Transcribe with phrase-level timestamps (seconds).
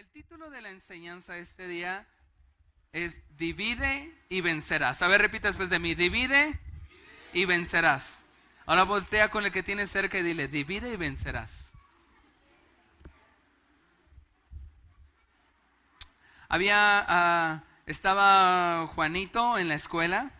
[0.00, 2.06] El título de la enseñanza este día
[2.94, 5.02] es Divide y vencerás.
[5.02, 6.58] A ver, repita después de mí, divide
[7.34, 8.24] y vencerás.
[8.64, 11.72] Ahora voltea con el que tienes cerca y dile, divide y vencerás.
[16.48, 20.30] Había, ah, estaba Juanito en la escuela.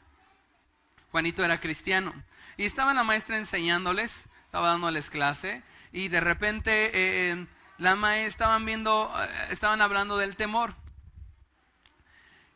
[1.11, 2.15] Juanito era cristiano.
[2.57, 5.63] Y estaba la maestra enseñándoles, estaba dándoles clase.
[5.93, 7.47] Y de repente eh,
[7.81, 10.75] la maestra estaban viendo, eh, estaban hablando del temor.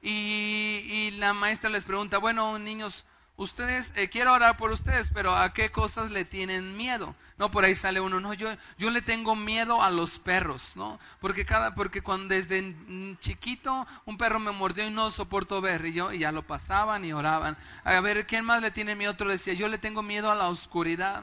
[0.02, 3.06] Y, la maestra les pregunta, bueno, niños,
[3.37, 7.16] ustedes, eh, quiero orar por ustedes, pero ¿a qué cosas le tienen miedo?
[7.38, 11.01] No, por ahí sale uno, no, yo, yo le tengo miedo a los perros, ¿no?
[11.20, 12.77] Porque cada, porque cuando desde
[13.20, 17.02] chiquito un perro me mordió y no soporto ver, y yo, y ya lo pasaban
[17.04, 17.56] y oraban.
[17.82, 19.12] A ver, ¿quién más le tiene miedo?
[19.12, 21.23] Otro decía, yo le tengo miedo a la oscuridad,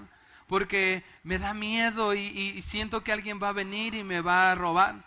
[0.52, 4.56] porque me da miedo y, siento que alguien va a venir y me va a
[4.56, 5.02] robar.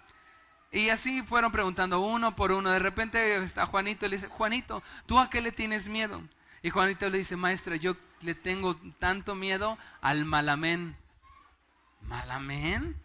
[0.72, 2.70] Y así fueron preguntando uno por uno.
[2.70, 6.22] De repente está Juanito y le dice, Juanito, ¿tú a qué le tienes miedo?
[6.62, 10.96] Y Juanito le dice, maestra, yo le tengo tanto miedo al malamén.
[12.00, 12.96] ¿Malamén?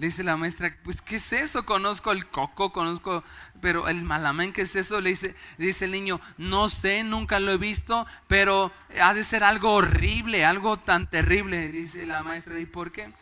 [0.00, 1.66] Le dice la maestra, pues ¿qué es eso?
[1.66, 3.22] Conozco el coco, conozco,
[3.60, 4.98] pero el malamén, ¿qué es eso?
[4.98, 9.44] Le dice, dice el niño, no sé, nunca lo he visto, pero ha de ser
[9.44, 11.68] algo horrible, algo tan terrible.
[11.68, 13.12] Dice la maestra, ¿y por qué?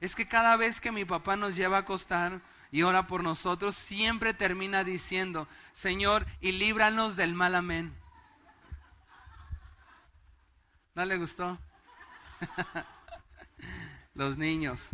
[0.00, 2.40] Es que cada vez que mi papá nos lleva a acostar,
[2.72, 7.94] y ora por nosotros, siempre termina diciendo, Señor, y líbranos del mal amén.
[10.96, 11.56] ¿No le gustó?
[14.14, 14.90] Los niños.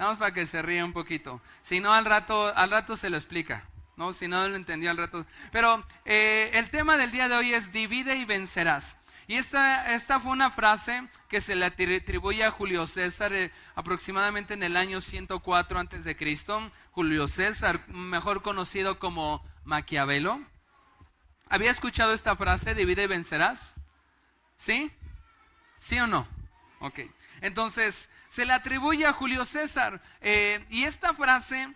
[0.00, 1.42] Vamos para que se ría un poquito.
[1.60, 3.68] Si no, al rato, al rato se lo explica.
[3.98, 4.14] ¿no?
[4.14, 5.26] Si no lo entendió al rato.
[5.52, 8.96] Pero eh, el tema del día de hoy es divide y vencerás.
[9.26, 14.54] Y esta, esta fue una frase que se le atribuye a Julio César eh, aproximadamente
[14.54, 16.70] en el año 104 antes de Cristo.
[16.92, 20.40] Julio César, mejor conocido como Maquiavelo.
[21.50, 23.76] ¿Había escuchado esta frase, divide y vencerás?
[24.56, 24.90] ¿Sí?
[25.76, 26.26] ¿Sí o no?
[26.78, 27.00] Ok.
[27.42, 30.00] Entonces, se le atribuye a Julio César.
[30.22, 31.68] Eh, y esta frase,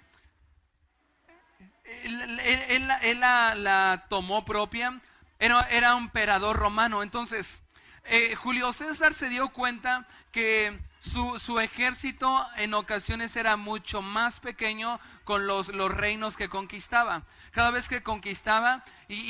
[1.84, 4.98] él, la tomó propia
[5.38, 7.02] era, un emperador romano.
[7.02, 7.60] Entonces,
[8.04, 14.98] eh, Julio César se dio cuenta que su, ejército en ocasiones era mucho más pequeño
[15.24, 17.24] con los, los reinos que conquistaba.
[17.54, 19.24] Cada vez que conquistaba y,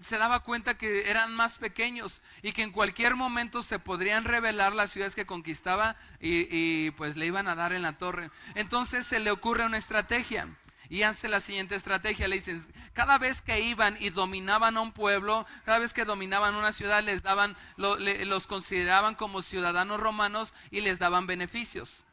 [0.00, 4.74] se daba cuenta que eran más pequeños y que en cualquier momento se podrían revelar
[4.74, 8.30] las ciudades que conquistaba y pues le iban a dar en la torre.
[8.56, 10.48] Entonces se le ocurre una estrategia
[10.88, 12.28] y hace la siguiente estrategia.
[12.28, 16.54] Le dicen, cada vez que iban y dominaban a un pueblo, cada vez que dominaban
[16.54, 22.04] una ciudad, les daban, los consideraban como ciudadanos romanos y les daban beneficios.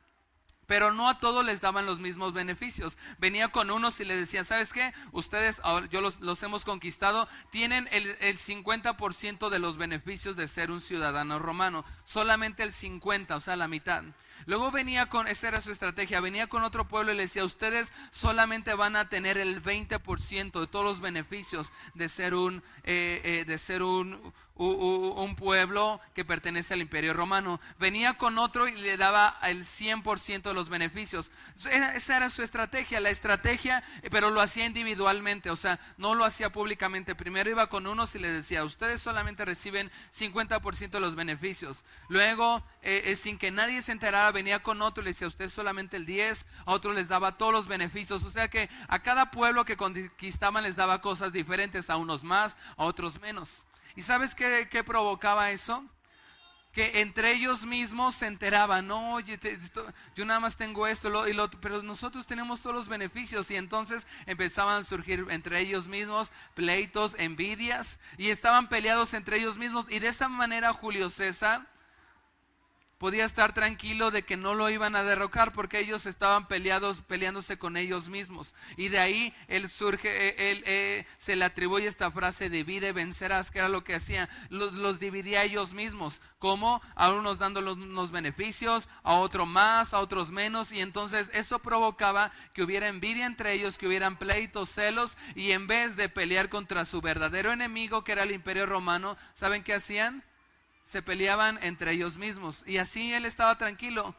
[0.73, 2.97] Pero no a todos les daban los mismos beneficios.
[3.19, 4.91] Venía con unos y les decía, ¿sabes qué?
[5.11, 5.61] Ustedes,
[5.91, 11.37] yo los, hemos conquistado, tienen el, el 50% de los beneficios de ser un ciudadano
[11.37, 11.85] romano.
[12.05, 14.03] Solamente el 50, o sea, la mitad.
[14.45, 17.93] Luego venía con, esa era su estrategia, venía con otro pueblo y le decía, ustedes
[18.09, 23.45] solamente van a tener el 20% de todos los beneficios de ser un, eh, eh,
[23.45, 27.59] de ser un, un pueblo que pertenece al imperio romano.
[27.79, 31.31] Venía con otro y le daba el 100% de los beneficios.
[31.55, 36.51] Esa era su estrategia, la estrategia, pero lo hacía individualmente, o sea, no lo hacía
[36.51, 37.15] públicamente.
[37.15, 41.83] Primero iba con unos y le decía, ustedes solamente reciben 50% de los beneficios.
[42.09, 45.97] Luego, eh, sin que nadie se enterara, venía con otro y le decía, ustedes solamente
[45.97, 48.23] el 10, a otro les daba todos los beneficios.
[48.23, 52.57] O sea que a cada pueblo que conquistaban les daba cosas diferentes, a unos más,
[52.77, 53.65] a otros menos.
[53.95, 55.83] ¿Y sabes qué, provocaba eso?
[56.71, 59.39] que entre ellos mismos se enteraban, no, oye,
[60.15, 64.07] yo nada más tengo esto, y lo, pero nosotros tenemos todos los beneficios y entonces
[64.25, 69.99] empezaban a surgir entre ellos mismos pleitos, envidias y estaban peleados entre ellos mismos y
[69.99, 71.67] de esa manera Julio César
[73.03, 77.57] podía estar tranquilo de que no lo iban a derrocar porque ellos estaban peleados, peleándose
[77.57, 78.55] con ellos mismos.
[78.77, 83.51] Y de ahí él surge, eh, él, eh, se le atribuye esta frase divide, vencerás,
[83.51, 84.29] que era lo que hacía.
[84.47, 90.31] Los, dividía ellos mismos, como a unos dando unos beneficios, a otros más, a otros
[90.31, 90.71] menos.
[90.71, 95.17] Y entonces eso provocaba que hubiera envidia entre ellos, que hubieran pleitos, celos.
[95.35, 99.61] Y en vez de pelear contra su verdadero enemigo, que era el imperio romano, ¿saben
[99.61, 100.23] qué hacían?
[100.83, 102.63] Se peleaban entre ellos mismos.
[102.67, 104.15] Y así él estaba tranquilo.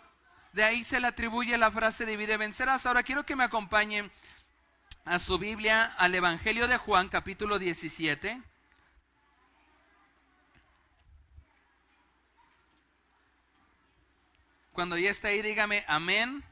[0.53, 2.87] De ahí se le atribuye la frase divide vencerás.
[2.87, 4.11] Ahora quiero que me acompañen
[5.05, 8.41] a su Biblia, al Evangelio de Juan, capítulo 17.
[14.73, 16.43] Cuando ya está ahí, dígame amén.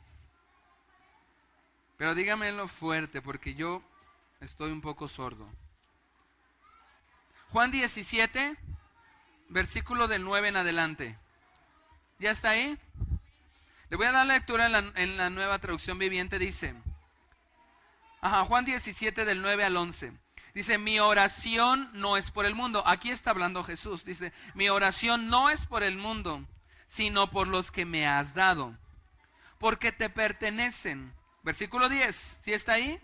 [1.96, 3.82] Pero dígamelo fuerte porque yo
[4.40, 5.48] estoy un poco sordo.
[7.50, 8.56] Juan 17,
[9.52, 11.18] versículo del 9 en adelante.
[12.18, 12.78] ¿Ya está ahí?
[13.88, 16.38] Le voy a dar lectura en la, nueva traducción viviente.
[16.38, 16.74] Dice,
[18.20, 20.12] ajá, Juan 17 del 9 al 11.
[20.54, 22.82] Dice, mi oración no es por el mundo.
[22.86, 24.04] Aquí está hablando Jesús.
[24.04, 26.44] Dice, mi oración no es por el mundo,
[26.86, 28.76] sino por los que me has dado,
[29.58, 31.12] porque te pertenecen.
[31.42, 33.00] Versículo 10, ¿sí está ahí?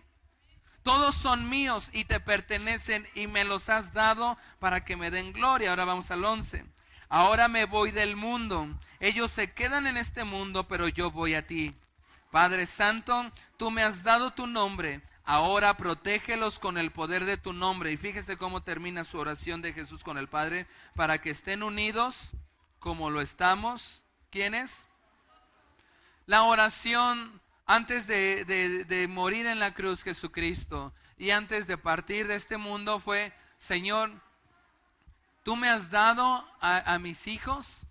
[0.82, 5.32] Todos son míos y te pertenecen y me los has dado para que me den
[5.32, 5.70] gloria.
[5.70, 6.64] Ahora vamos al 11.
[7.08, 8.68] Ahora me voy del mundo.
[9.00, 11.74] Ellos se quedan en este mundo, pero yo voy a ti.
[12.30, 15.02] Padre Santo, tú me has dado tu nombre.
[15.24, 17.92] Ahora protégelos con el poder de tu nombre.
[17.92, 22.32] Y fíjese cómo termina su oración de Jesús con el Padre, para que estén unidos
[22.78, 24.04] como lo estamos.
[24.30, 24.86] ¿Quiénes?
[26.26, 32.56] La oración antes de, morir en la cruz Jesucristo y antes de partir de este
[32.56, 34.10] mundo fue, Señor,
[35.42, 37.82] tú me has dado a, mis hijos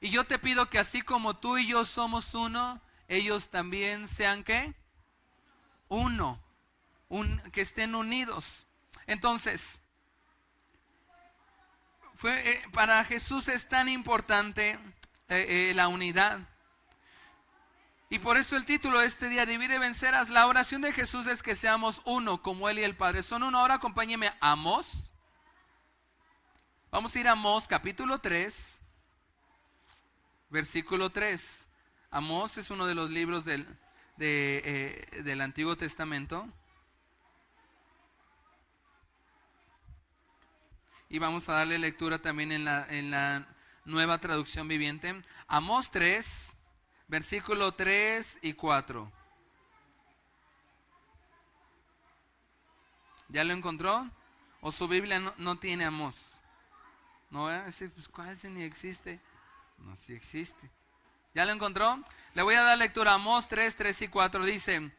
[0.00, 4.44] y yo te pido que así como tú y yo somos uno, ellos también sean
[4.44, 4.74] qué?
[5.88, 6.42] Uno,
[7.10, 8.66] un, que estén unidos.
[9.06, 9.78] Entonces,
[12.16, 14.78] fue, eh, para Jesús es tan importante
[15.28, 16.40] eh, eh, la unidad.
[18.12, 20.30] Y por eso el título de este día, Divide y vencerás.
[20.30, 23.60] La oración de Jesús es que seamos uno, como Él y el Padre son uno.
[23.60, 25.14] Ahora acompáñeme a Amos.
[26.90, 28.80] Vamos a ir a Amos capítulo 3,
[30.48, 31.68] versículo 3.
[32.10, 33.64] Amos es uno de los libros del,
[34.18, 36.48] eh, del Antiguo Testamento.
[41.08, 43.46] Y vamos a darle lectura también en la, en la
[43.84, 45.22] nueva traducción viviente.
[45.46, 46.56] Amos 3,
[47.10, 49.10] versículo 3 y 4.
[53.28, 54.08] ¿Ya lo encontró?
[54.60, 56.36] ¿O su Biblia no, tiene Amos?
[57.30, 57.48] No,
[57.94, 59.20] pues, ¿cuál si ni existe?
[59.78, 60.70] No, si existe.
[61.34, 62.00] ¿Ya lo encontró?
[62.34, 64.44] Le voy a dar lectura a Amós 3, 3 y 4.
[64.44, 64.92] Dice,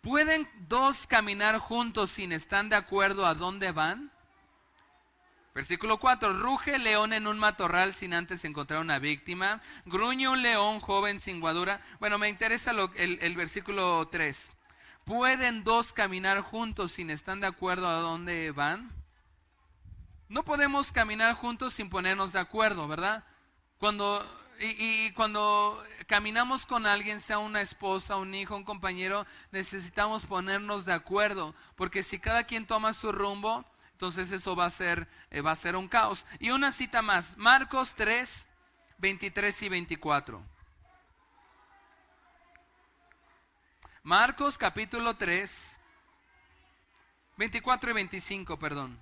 [0.00, 4.11] ¿pueden dos caminar juntos sin estar de acuerdo a dónde van?
[5.54, 6.32] Versículo 4.
[6.32, 9.60] Ruge león en un matorral sin antes encontrar una víctima.
[9.84, 11.80] Gruñe un león joven sin guadura.
[12.00, 14.52] Bueno, me interesa el, el, versículo 3.
[15.04, 18.90] ¿Pueden dos caminar juntos sin estar de acuerdo a dónde van?
[20.28, 23.22] No podemos caminar juntos sin ponernos de acuerdo, ¿verdad?
[23.76, 24.24] Cuando,
[24.58, 30.94] y cuando caminamos con alguien, sea una esposa, un hijo, un compañero, necesitamos ponernos de
[30.94, 31.54] acuerdo.
[31.76, 33.66] Porque si cada quien toma su rumbo,
[34.02, 36.26] entonces eso va a ser, eh, va a ser un caos.
[36.40, 38.48] Y una cita más, Marcos 3,
[38.98, 40.42] 23 y 24.
[44.02, 45.78] Marcos capítulo 3,
[47.36, 48.98] 24 y 25, perdón.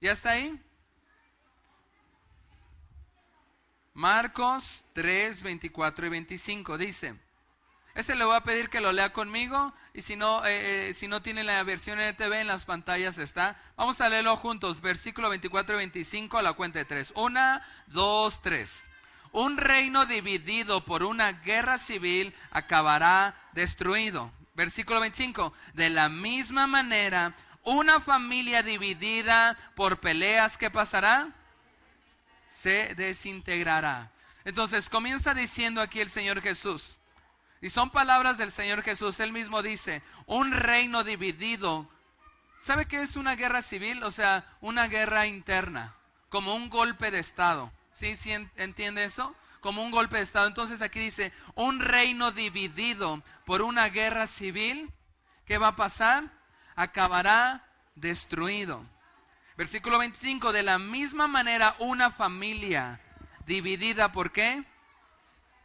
[0.00, 0.56] ¿Ya está ahí?
[3.92, 7.18] Marcos 3, 24 y 25 dice,
[7.96, 11.08] este le voy a pedir que lo lea conmigo y si no, eh, eh, si
[11.08, 13.58] no tiene la versión TV en las pantallas está.
[13.74, 17.10] Vamos a leerlo juntos, versículo 24 y 25 a la cuenta de tres.
[17.16, 18.84] Una, dos, tres.
[19.32, 24.30] Un reino dividido por una guerra civil acabará destruido.
[24.54, 25.54] Versículo 25.
[25.72, 27.34] De la misma manera,
[27.64, 31.30] una familia dividida por peleas, ¿qué pasará?
[32.50, 34.10] Se desintegrará.
[34.44, 36.98] Entonces comienza diciendo aquí el Señor Jesús.
[37.60, 39.18] Y son palabras del Señor Jesús.
[39.20, 41.88] Él mismo dice, un reino dividido.
[42.60, 44.02] ¿Sabe qué es una guerra civil?
[44.02, 45.94] O sea, una guerra interna,
[46.28, 47.72] como un golpe de Estado.
[47.92, 48.14] ¿Sí?
[48.14, 49.34] ¿Sí entiende eso?
[49.60, 50.46] Como un golpe de Estado.
[50.46, 54.92] Entonces aquí dice, un reino dividido por una guerra civil,
[55.46, 56.24] ¿qué va a pasar?
[56.74, 58.84] Acabará destruido.
[59.56, 63.00] Versículo 25, de la misma manera una familia
[63.46, 64.64] dividida, ¿por qué?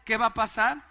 [0.06, 0.91] ¿Qué va a pasar?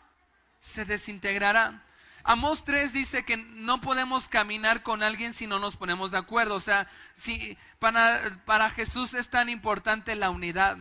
[0.61, 1.83] Se desintegrará.
[2.23, 6.55] Amos 3 dice que no podemos caminar con alguien si no nos ponemos de acuerdo.
[6.55, 10.77] O sea, si para, para Jesús es tan importante la unidad.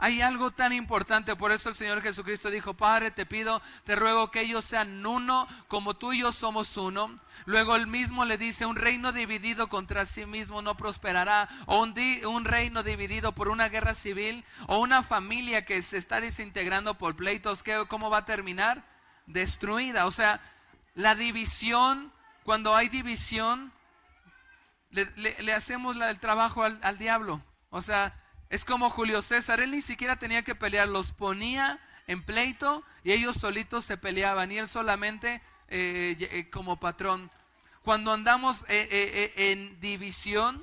[0.00, 4.30] Hay algo tan importante, por eso el Señor Jesucristo dijo, Padre, te pido, te ruego
[4.30, 7.18] que ellos sean uno, como tú y yo somos uno.
[7.46, 11.94] Luego él mismo le dice, un reino dividido contra sí mismo no prosperará, o un,
[12.26, 17.16] un reino dividido por una guerra civil, o una familia que se está desintegrando por
[17.16, 18.84] pleitos, ¿cómo va a terminar?
[19.28, 20.06] Destruida.
[20.06, 20.40] O sea,
[20.94, 23.72] la división, cuando hay división,
[24.90, 27.42] le, hacemos el trabajo al, al, diablo.
[27.70, 28.14] O sea,
[28.48, 33.12] es como Julio César, él ni siquiera tenía que pelear, los ponía en pleito y
[33.12, 37.30] ellos solitos se peleaban y él solamente eh, eh, como patrón.
[37.82, 40.62] Cuando andamos eh, en división,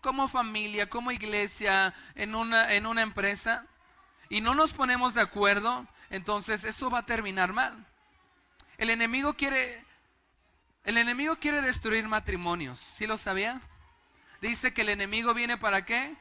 [0.00, 3.66] como familia, como iglesia, en una, en una empresa,
[4.28, 7.86] y no nos ponemos de acuerdo, entonces eso va a terminar mal.
[8.76, 9.84] El enemigo quiere,
[10.84, 12.78] el enemigo quiere destruir matrimonios.
[12.78, 13.60] ¿Sí lo sabía?
[14.40, 16.14] Dice que el enemigo viene para qué?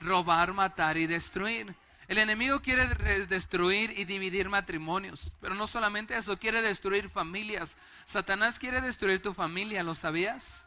[0.00, 1.74] Robar, matar y destruir.
[2.08, 2.86] El enemigo quiere
[3.26, 7.76] destruir y dividir matrimonios, pero no solamente eso, quiere destruir familias.
[8.06, 10.66] Satanás quiere destruir tu familia, ¿lo sabías?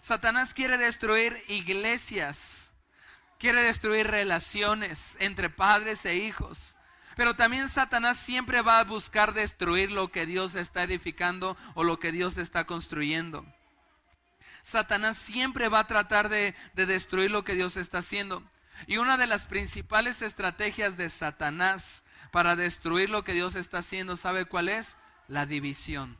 [0.00, 2.72] Satanás quiere destruir iglesias,
[3.40, 6.76] quiere destruir relaciones entre padres e hijos.
[7.18, 11.98] Pero también Satanás siempre va a buscar destruir lo que Dios está edificando o lo
[11.98, 13.44] que Dios está construyendo.
[14.62, 18.48] Satanás siempre va a tratar de, de destruir lo que Dios está haciendo.
[18.86, 24.14] Y una de las principales estrategias de Satanás para destruir lo que Dios está haciendo,
[24.14, 24.96] ¿sabe cuál es?
[25.26, 26.16] La división.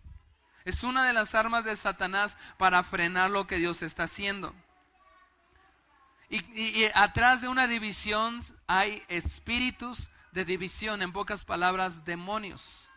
[0.65, 4.53] Es una de las armas de Satanás para frenar lo que Dios está haciendo.
[6.29, 12.91] Y, atrás de una división hay espíritus de división, en pocas palabras, demonios.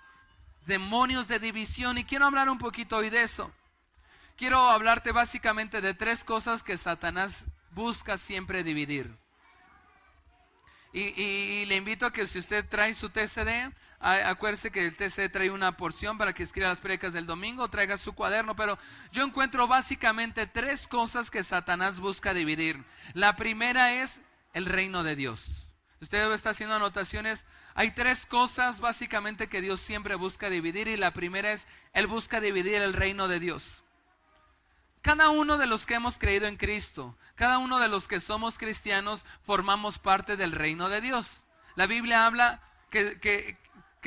[0.65, 1.97] Demonios de división.
[1.97, 3.51] Y quiero hablar un poquito hoy de eso.
[4.37, 9.15] Quiero hablarte básicamente de tres cosas que Satanás busca siempre dividir.
[10.93, 15.49] Y, le invito a que si usted trae su TCD, acuérdese que el TCD trae
[15.49, 18.77] una porción para que escriba las precas del domingo, traiga su cuaderno, pero
[19.11, 22.83] yo encuentro básicamente tres cosas que Satanás busca dividir.
[23.13, 24.21] La primera es
[24.53, 25.70] el reino de Dios.
[26.01, 27.45] Usted está haciendo anotaciones.
[27.75, 32.41] Hay tres cosas básicamente que Dios siempre busca dividir y la primera es, Él busca
[32.41, 33.83] dividir el reino de Dios.
[35.03, 38.57] Cada uno de los que hemos creído en Cristo, cada uno de los que somos
[38.57, 41.45] cristianos, formamos parte del reino de Dios.
[41.75, 43.57] La Biblia habla que,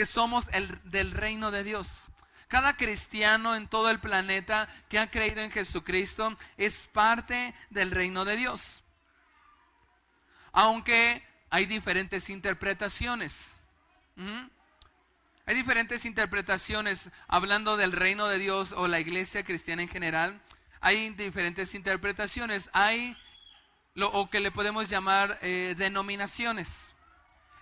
[0.05, 2.09] somos el, del reino de Dios.
[2.49, 8.25] Cada cristiano en todo el planeta que ha creído en Jesucristo es parte del reino
[8.25, 8.83] de Dios.
[10.53, 13.55] Aunque hay diferentes interpretaciones.
[15.47, 20.41] Hay diferentes interpretaciones hablando del reino de Dios o la iglesia cristiana en general
[20.85, 22.69] hay diferentes interpretaciones.
[22.75, 23.17] Hay
[23.95, 26.95] lo o que le podemos llamar eh, denominaciones.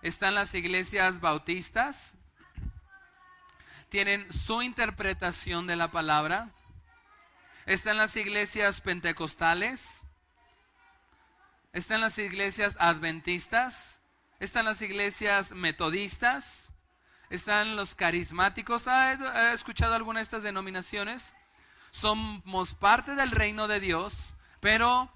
[0.02, 2.16] Están las iglesias bautistas,
[3.90, 6.50] tienen su interpretación de la palabra.
[7.64, 10.00] Están las iglesias pentecostales,
[11.73, 14.00] están las iglesias adventistas,
[14.41, 16.73] están las iglesias metodistas,
[17.31, 18.88] están los carismáticos.
[18.88, 21.35] ¿Ha escuchado alguna de estas denominaciones?
[21.93, 25.12] somos parte del reino de Dios, pero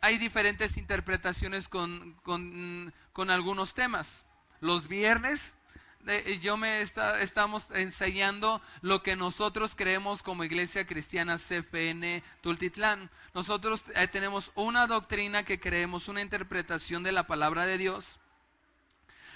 [0.00, 2.16] hay diferentes interpretaciones con,
[3.28, 4.24] algunos temas.
[4.60, 5.56] Los viernes
[6.06, 13.10] eh, yo me estamos enseñando lo que nosotros creemos como iglesia cristiana CFN Tultitlán.
[13.34, 18.20] Nosotros eh, tenemos una doctrina que creemos, una interpretación de la palabra de Dios.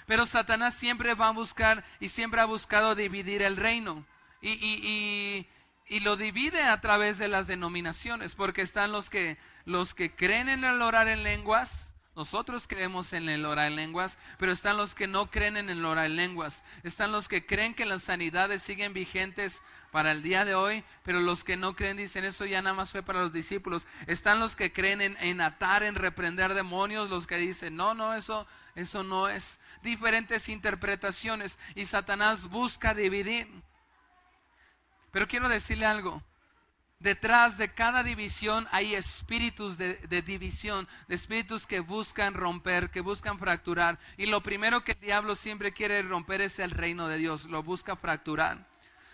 [0.05, 4.05] Pero Satanás siempre va a buscar y siempre ha buscado dividir el reino.
[4.41, 5.45] y
[5.89, 10.47] y lo divide a través de las denominaciones, porque están los que, los que creen
[10.47, 14.93] en el orar en lenguas, nosotros creemos en el orar en lenguas, pero están los
[14.93, 16.65] que no creen en el orar en lenguas.
[16.83, 19.61] Están los que creen que las sanidades siguen vigentes
[19.93, 22.91] para el día de hoy, pero los que no creen dicen eso ya nada más
[22.91, 23.87] fue para los discípulos.
[24.05, 28.13] Están los que creen en, en atar, en reprender demonios, los que dicen, no, no,
[28.13, 28.45] eso,
[28.75, 29.61] eso no es.
[29.81, 33.47] Diferentes interpretaciones y Satanás busca dividir.
[35.13, 36.21] Pero quiero decirle algo.
[36.99, 43.39] Detrás de cada división hay espíritus de, división, de espíritus que buscan romper, que buscan
[43.39, 43.97] fracturar.
[44.17, 47.63] Y lo primero que el diablo siempre quiere romper es el reino de Dios, lo
[47.63, 48.67] busca fracturar.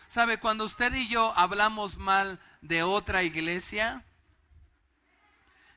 [0.07, 0.39] ¿Sabe?
[0.39, 4.03] Cuando usted y yo hablamos mal de otra iglesia,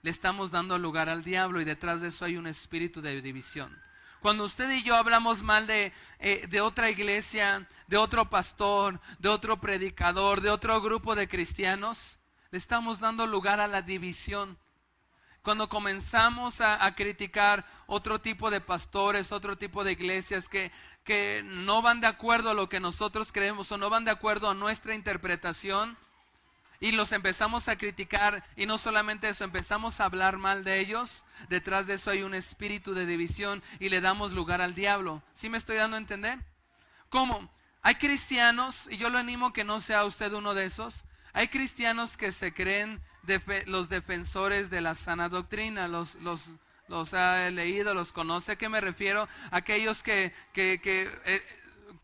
[0.00, 3.78] le estamos dando lugar al diablo y detrás de eso hay un espíritu de división.
[4.20, 9.28] Cuando usted y yo hablamos mal de, eh, de otra iglesia, de otro pastor, de
[9.28, 12.18] otro predicador, de otro grupo de cristianos,
[12.50, 14.58] le estamos dando lugar a la división.
[15.42, 20.72] Cuando comenzamos a, criticar otro tipo de pastores, otro tipo de iglesias que,
[21.04, 24.50] que no van de acuerdo a lo que nosotros creemos o no van de acuerdo
[24.50, 25.96] a nuestra interpretación,
[26.80, 31.24] y los empezamos a criticar y no solamente eso, empezamos a hablar mal de ellos,
[31.48, 35.22] detrás de eso hay un espíritu de división y le damos lugar al diablo.
[35.34, 36.38] ¿Sí me estoy dando a entender?
[37.08, 37.50] ¿Cómo?
[37.82, 42.16] Hay cristianos, y yo lo animo que no sea usted uno de esos, hay cristianos
[42.16, 43.00] que se creen
[43.66, 46.52] los defensores de la sana doctrina, los, los
[46.88, 48.52] los ha leído, los conoce.
[48.52, 49.28] ¿A qué me refiero?
[49.50, 51.42] Aquellos que, que, que eh,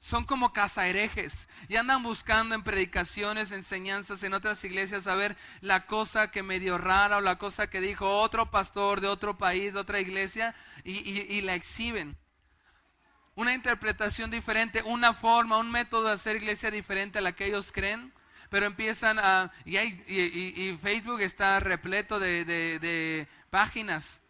[0.05, 5.87] son como cazaherejes y andan buscando en predicaciones, enseñanzas en otras iglesias a ver la
[5.87, 9.73] cosa que me dio rara o la cosa que dijo otro pastor de otro país,
[9.73, 12.19] de otra iglesia y, la exhiben.
[13.35, 17.73] Una interpretación diferente, una forma, un método de hacer iglesia diferente a la que ellos
[17.73, 18.13] creen,
[18.51, 19.51] pero empiezan a...
[19.65, 24.21] Y, Facebook está repleto de, páginas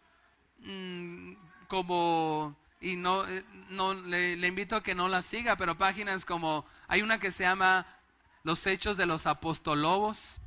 [0.59, 1.33] mm,
[1.67, 2.55] como
[2.85, 7.01] y no, eh, no le, invito a que no la siga, pero páginas como hay
[7.01, 7.87] una que se llama
[8.43, 10.39] Los Hechos de los Apostolobos,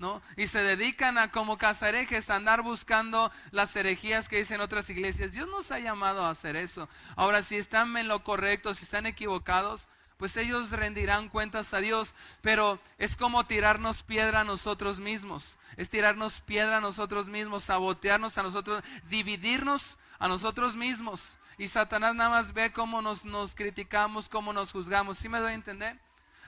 [0.00, 0.20] ¿no?
[0.36, 5.34] Y se dedican a como cazarejes a andar buscando las herejías que dicen otras iglesias.
[5.34, 6.88] Dios nos ha llamado a hacer eso.
[7.14, 12.16] Ahora, si están en lo correcto, si están equivocados, pues ellos rendirán cuentas a Dios,
[12.40, 18.36] pero es como tirarnos piedra a nosotros mismos, es tirarnos piedra a nosotros mismos, sabotearnos
[18.36, 21.38] a nosotros, dividirnos a nosotros mismos.
[21.58, 25.18] Y Satanás nada más ve cómo nos, nos criticamos, cómo nos juzgamos.
[25.18, 25.98] ¿Sí me doy a entender?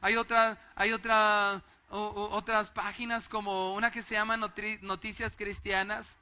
[0.00, 6.18] Hay, otra, hay otra, otras páginas como una que se llama Noticias Cristianas.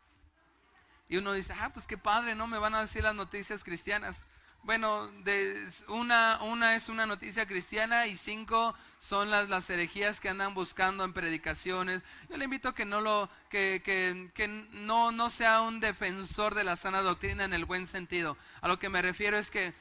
[1.09, 2.47] Y uno dice, ah, pues qué padre, ¿no?
[2.47, 4.25] Me van a decir las noticias cristianas.
[4.64, 10.54] Bueno, de una, es una noticia cristiana y cinco son las, las herejías que andan
[10.54, 12.02] buscando en predicaciones.
[12.30, 16.54] Yo le invito a que no lo, que, que, que no, no sea un defensor
[16.54, 18.38] de la sana doctrina en el buen sentido.
[18.62, 19.75] A lo que me refiero es que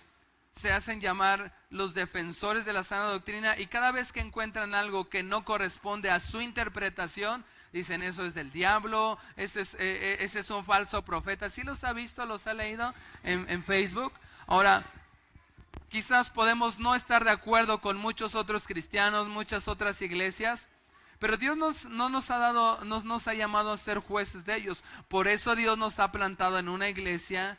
[0.51, 5.07] se hacen llamar los defensores de la sana doctrina y cada vez que encuentran algo
[5.07, 10.17] que no corresponde a su interpretación, dicen eso es del diablo, ese es, eh, eh,
[10.19, 11.47] ese es un falso profeta.
[11.47, 14.11] ¿Sí los ha visto, los ha leído en Facebook?
[14.47, 14.85] Ahora,
[15.89, 20.69] quizás podemos no estar de acuerdo con muchos otros cristianos, muchas otras iglesias,
[21.19, 24.83] pero Dios no nos ha dado, nos, nos ha llamado a ser jueces de ellos.
[25.07, 27.57] Por eso Dios nos ha plantado en una iglesia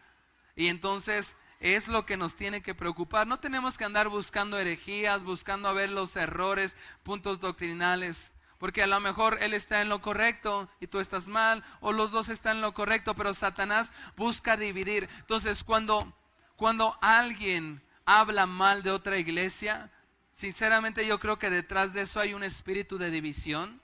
[0.55, 3.27] y entonces es lo que nos tiene que preocupar.
[3.27, 8.33] No tenemos que andar buscando herejías, buscando a ver los errores, puntos doctrinales.
[8.59, 12.11] Porque a lo mejor Él está en lo correcto y tú estás mal, o los
[12.11, 15.09] dos están en lo correcto, pero Satanás busca dividir.
[15.21, 16.13] Entonces, cuando
[16.57, 19.91] cuando alguien habla mal de otra iglesia,
[20.33, 23.81] sinceramente yo creo que detrás de eso hay un espíritu de división.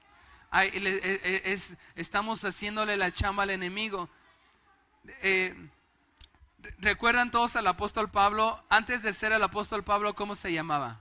[0.53, 1.59] E, e,
[1.95, 4.09] estamos haciéndole la chamba al enemigo.
[5.23, 5.55] Eh,
[6.79, 8.63] ¿Recuerdan todos al apóstol Pablo?
[8.69, 11.01] Antes de ser el apóstol Pablo, ¿cómo se llamaba?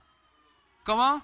[0.84, 1.22] ¿Cómo?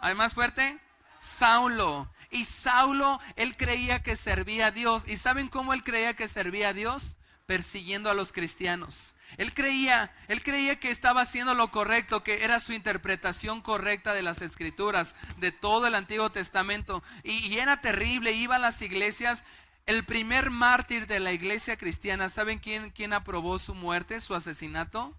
[0.00, 0.78] ¿Hay más fuerte?
[1.18, 2.10] Saulo.
[2.30, 5.04] Y Saulo, él creía que servía a Dios.
[5.06, 7.16] ¿Y saben cómo él creía que servía a Dios?
[7.46, 9.14] Persiguiendo a los cristianos.
[9.36, 14.22] Él creía, él creía que estaba haciendo lo correcto, que era su interpretación correcta de
[14.22, 17.02] las escrituras, de todo el Antiguo Testamento.
[17.22, 19.44] Y, era terrible, iba a las iglesias.
[19.86, 25.16] El primer mártir de la iglesia cristiana, ¿saben quién, aprobó su muerte, su asesinato?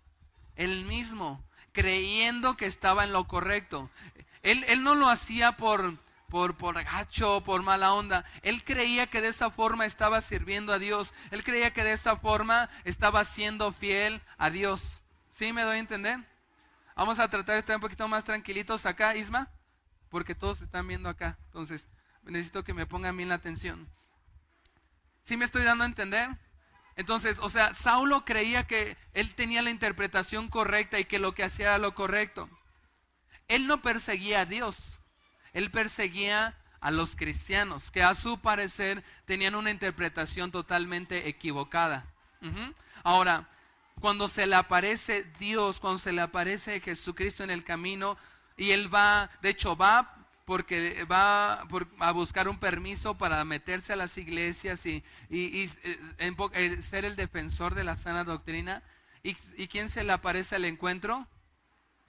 [0.56, 3.90] Él mismo, creyendo que estaba en lo correcto.
[4.44, 5.98] Él, él no lo hacía por,
[6.30, 8.26] por, por gacho, por mala onda.
[8.42, 11.14] Él creía que de esa forma estaba sirviendo a Dios.
[11.32, 15.04] Él creía que de esa forma estaba siendo fiel a Dios.
[15.30, 16.20] ¿Sí me doy a entender?
[16.96, 19.50] Vamos a tratar de estar un poquito más tranquilitos acá, Isma,
[20.10, 21.38] porque todos están viendo acá.
[21.48, 21.90] Entonces,
[22.24, 23.90] necesito que me pongan bien la atención.
[25.24, 26.30] ¿Sí me estoy dando a entender?
[26.96, 31.44] Entonces, o sea, Saulo creía que él tenía la interpretación correcta y que lo que
[31.44, 32.50] hacía era lo correcto.
[33.48, 35.02] Él no perseguía a Dios
[35.56, 42.06] él perseguía a los cristianos, que a su parecer tenían una interpretación totalmente equivocada.
[43.04, 43.48] Ahora,
[44.02, 48.18] cuando se le aparece Dios, cuando se le aparece Jesucristo en el camino,
[48.58, 50.12] y él va, de hecho va
[50.44, 51.66] porque va
[52.00, 55.70] a buscar un permiso para meterse a las iglesias y, eh,
[56.20, 58.84] eh, ser el defensor de la sana doctrina.
[59.24, 61.26] ¿Y, ¿Y quién se le aparece al encuentro?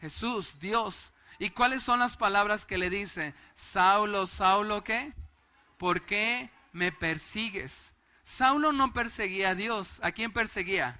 [0.00, 1.14] Jesús, Dios.
[1.38, 3.34] ¿Y cuáles son las palabras que le dice?
[3.54, 5.12] Saulo, Saulo, ¿qué?
[5.78, 7.94] ¿Por qué me persigues?
[8.22, 10.00] Saulo no perseguía a Dios.
[10.02, 10.98] ¿A quién perseguía?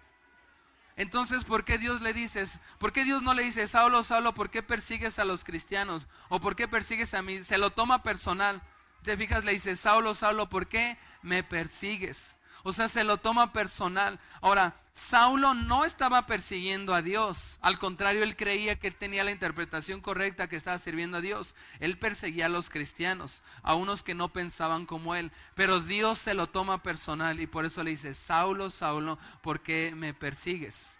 [0.97, 2.45] Entonces, ¿por qué Dios le dice?
[2.79, 6.09] ¿Por qué Dios no le dice, Saulo, Saulo, ¿por qué persigues a los cristianos?
[6.31, 7.43] ¿O por qué persigues a mí?
[7.45, 8.63] Se lo toma personal.
[9.03, 12.39] Te fijas, le dice, Saulo, Saulo, ¿por qué me persigues?
[12.63, 14.19] O sea, se lo toma personal.
[14.41, 17.59] Ahora, Saulo no estaba persiguiendo a Dios.
[17.61, 21.55] Al contrario, él creía que tenía la interpretación correcta, que estaba sirviendo a Dios.
[21.81, 25.33] Él perseguía a los cristianos, a unos que no pensaban como él.
[25.55, 29.93] Pero Dios se lo toma personal y por eso le dice, Saulo, Saulo, ¿por qué
[29.95, 30.97] me persigues?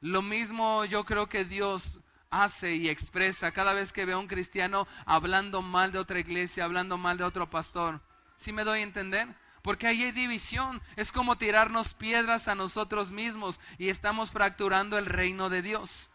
[0.00, 4.26] Lo mismo yo creo que Dios hace y expresa cada vez que ve a un
[4.26, 8.00] cristiano hablando mal de otra iglesia, hablando mal de otro pastor.
[8.36, 9.28] ¿Sí me doy a entender?
[9.66, 10.80] Porque ahí hay división.
[10.94, 16.10] Es como tirarnos piedras a nosotros mismos y estamos fracturando el reino de Dios.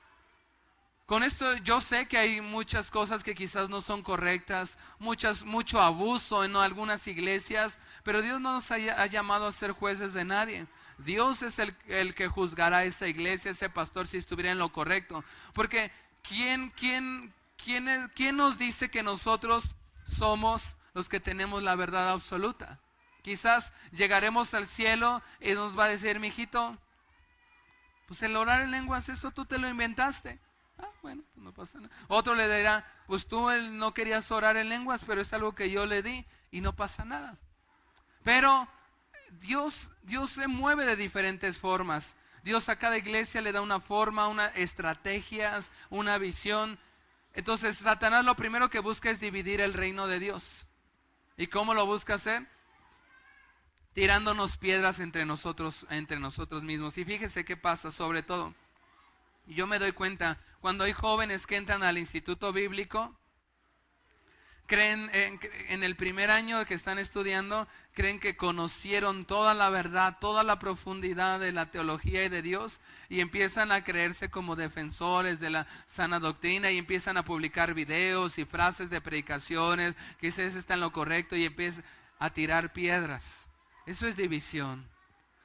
[1.05, 5.81] Con esto yo sé que hay muchas cosas que quizás no son correctas, muchas, mucho
[5.81, 10.65] abuso en algunas iglesias, pero Dios no nos ha, llamado a ser jueces de nadie.
[10.97, 15.25] Dios es el, que juzgará esa iglesia, ese pastor, si estuviera en lo correcto.
[15.53, 15.91] Porque
[16.23, 22.79] ¿quién, quién, quién, quién nos dice que nosotros somos los que tenemos la verdad absoluta?
[23.21, 26.77] Quizás llegaremos al cielo y nos va a decir, mi hijito,
[28.07, 30.39] pues el orar en lenguas, eso tú te lo inventaste.
[30.77, 31.95] Ah, bueno, pues no pasa nada.
[32.07, 35.85] Otro le dirá, pues tú no querías orar en lenguas, pero es algo que yo
[35.85, 37.37] le di y no pasa nada.
[38.23, 38.67] Pero
[39.39, 42.15] Dios, Dios se mueve de diferentes formas.
[42.43, 46.79] Dios a cada iglesia le da una forma, una estrategias, una visión.
[47.33, 50.67] Entonces Satanás lo primero que busca es dividir el reino de Dios.
[51.37, 52.47] ¿Y cómo lo busca hacer?
[53.93, 56.97] Tirándonos piedras entre nosotros, entre nosotros mismos.
[56.97, 58.53] Y fíjese qué pasa, sobre todo.
[59.47, 63.15] Yo me doy cuenta, cuando hay jóvenes que entran al instituto bíblico,
[64.71, 65.09] creen
[65.67, 70.59] en, el primer año que están estudiando, creen que conocieron toda la verdad, toda la
[70.59, 75.67] profundidad de la teología y de Dios y empiezan a creerse como defensores de la
[75.87, 80.79] sana doctrina y empiezan a publicar videos y frases de predicaciones que ese está en
[80.79, 81.83] lo correcto y empiezan
[82.17, 83.49] a tirar piedras.
[83.91, 84.89] Eso es división.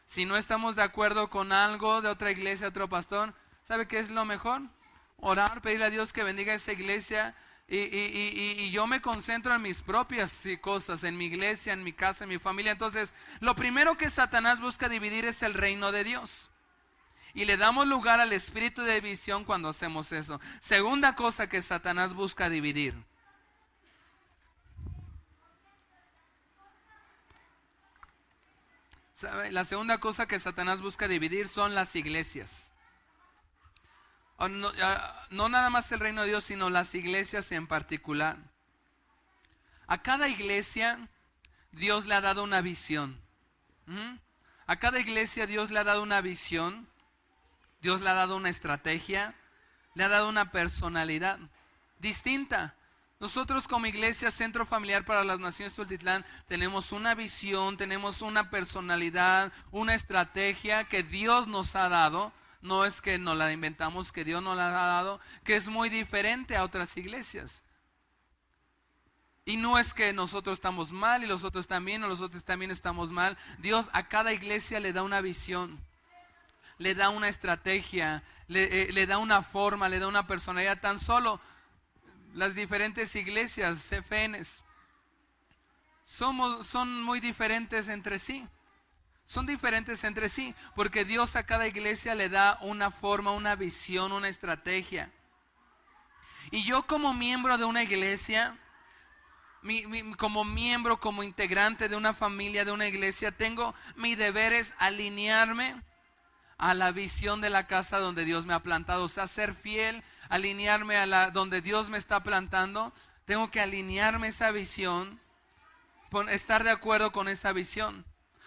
[0.04, 4.10] Si no estamos de acuerdo con algo de otra iglesia, otro pastor, ¿sabe qué es
[4.10, 4.62] lo mejor?
[5.18, 7.34] orar, pedirle a Dios que bendiga esa iglesia.
[7.68, 12.30] Y, yo me concentro en mis propias cosas, en mi iglesia, en mi casa, en
[12.30, 12.72] mi familia.
[12.72, 16.50] Entonces, lo primero que Satanás busca dividir es el reino de Dios.
[17.34, 20.40] Y le damos lugar al espíritu de división cuando hacemos eso.
[20.60, 22.94] Segunda cosa que Satanás busca dividir.
[29.50, 32.70] La segunda cosa que Satanás busca dividir son las iglesias.
[34.38, 38.36] No, nada más el reino de Dios, sino las iglesias en particular.
[39.86, 41.08] A cada iglesia
[41.72, 43.18] Dios le ha dado una visión.
[44.66, 46.86] A cada iglesia Dios le ha dado una visión,
[47.80, 49.34] Dios le ha dado una estrategia,
[49.94, 51.38] le ha dado una personalidad
[51.98, 52.75] distinta.
[53.18, 59.52] Nosotros como iglesia Centro Familiar para las Naciones Tultitlán tenemos una visión, tenemos una personalidad,
[59.70, 62.32] una estrategia que Dios nos ha dado
[62.66, 65.88] no es que nos la inventamos, que Dios nos la ha dado, que es muy
[65.88, 67.62] diferente a otras iglesias.
[69.44, 72.72] Y no es que nosotros estamos mal y los otros también, o los otros también
[72.72, 73.38] estamos mal.
[73.58, 75.80] Dios a cada iglesia le da una visión,
[76.78, 80.80] le da una estrategia, le, eh, da una forma, le da una personalidad.
[80.80, 81.40] Tan solo
[82.36, 84.62] las diferentes iglesias, CFNs,
[86.04, 88.46] somos, son muy diferentes entre sí
[89.26, 94.12] son diferentes entre sí, porque Dios a cada iglesia le da una forma, una visión,
[94.12, 95.10] una estrategia.
[96.52, 98.56] Y yo como miembro de una iglesia,
[100.16, 105.82] como miembro, como integrante de una familia, de una iglesia, tengo mi deber es alinearme
[106.56, 110.04] a la visión de la casa donde Dios me ha plantado, o sea, ser fiel,
[110.28, 112.92] alinearme a la donde Dios me está plantando,
[113.24, 115.20] tengo que alinearme esa visión,
[116.28, 118.04] estar de acuerdo con esa visión.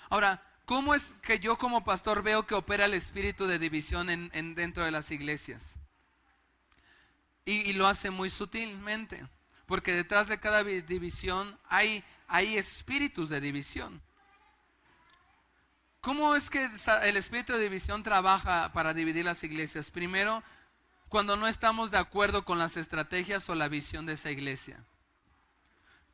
[0.10, 4.54] Ahora, ¿Cómo es que yo como pastor veo que opera el espíritu de división en,
[4.54, 5.78] dentro de las iglesias?
[7.44, 9.26] Y, lo hace muy sutilmente,
[9.66, 14.00] porque detrás de cada división hay, hay espíritus de división.
[16.02, 16.70] ¿Cómo es que
[17.02, 19.90] el espíritu de división trabaja para dividir las iglesias?
[19.90, 20.44] Primero,
[21.10, 24.86] cuando no estamos de acuerdo con las estrategias o la visión de esa iglesia.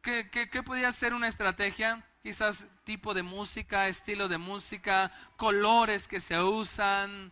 [0.01, 2.03] ¿Qué, qué, podría ser una estrategia?
[2.25, 7.31] quizás tipo de música, estilo de música, colores que se usan,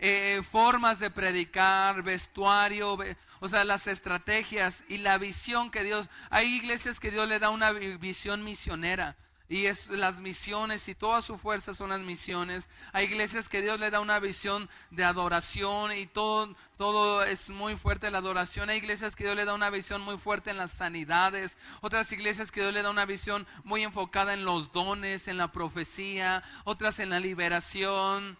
[0.00, 2.98] eh, formas de predicar, vestuario,
[3.38, 7.50] o sea, las estrategias y la visión que Dios, hay iglesias que Dios le da
[7.50, 9.16] una visión misionera.
[9.50, 12.68] Y es las misiones y toda su fuerza son las misiones.
[12.92, 17.74] Hay iglesias que Dios le da una visión de adoración y todo, todo es muy
[17.74, 18.68] fuerte la adoración.
[18.68, 21.56] Hay iglesias que Dios le da una visión muy fuerte en las sanidades.
[21.80, 25.50] Otras iglesias que Dios le da una visión muy enfocada en los dones, en la
[25.50, 26.42] profecía.
[26.64, 28.36] Otras en la liberación.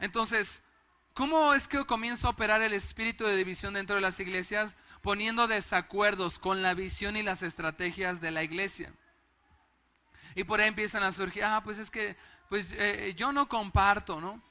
[0.00, 0.64] Entonces,
[1.14, 4.76] ¿cómo es que comienza a operar el espíritu de división dentro de las iglesias?
[5.02, 8.92] Poniendo desacuerdos con la visión y las estrategias de la iglesia.
[10.34, 12.16] Y por ahí empiezan a surgir, ah, pues es que,
[12.48, 14.42] pues eh, yo no comparto, ¿no?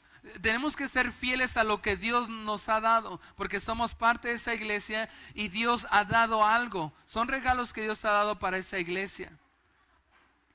[0.41, 4.35] Tenemos que ser fieles a lo que Dios nos ha dado, porque somos parte de
[4.35, 6.93] esa iglesia y Dios ha dado algo.
[7.05, 9.37] Son regalos que Dios ha dado para esa iglesia.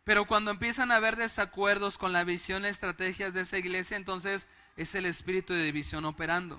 [0.05, 4.49] Pero cuando empiezan a haber desacuerdos con la visión y estrategias de esa iglesia, entonces
[4.79, 6.59] es el espíritu de división operando.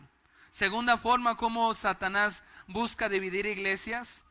[0.51, 4.23] Segunda forma, como Satanás busca dividir iglesias.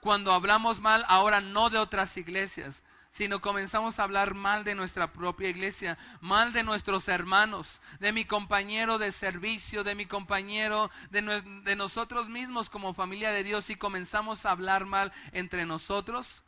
[0.00, 5.12] Cuando hablamos mal, ahora no de otras iglesias, sino comenzamos a hablar mal de nuestra
[5.12, 11.76] propia iglesia, mal de nuestros hermanos, de mi compañero de servicio, de mi compañero, de,
[11.76, 16.42] nosotros mismos como familia de Dios, y comenzamos a hablar mal entre nosotros,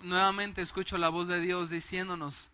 [0.00, 2.50] nuevamente escucho la voz de Dios diciéndonos,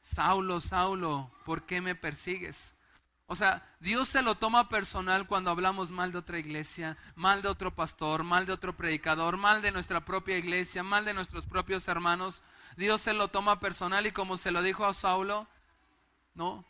[0.00, 2.75] Saulo, Saulo, ¿por qué me persigues?
[3.28, 7.48] O sea, Dios se lo toma personal cuando hablamos mal de otra iglesia, mal de
[7.48, 11.88] otro pastor, mal de otro predicador, mal de nuestra propia iglesia, mal de nuestros propios
[11.88, 12.42] hermanos.
[12.76, 15.48] Dios se lo toma personal y como se lo dijo a Saulo,
[16.34, 16.64] ¿no?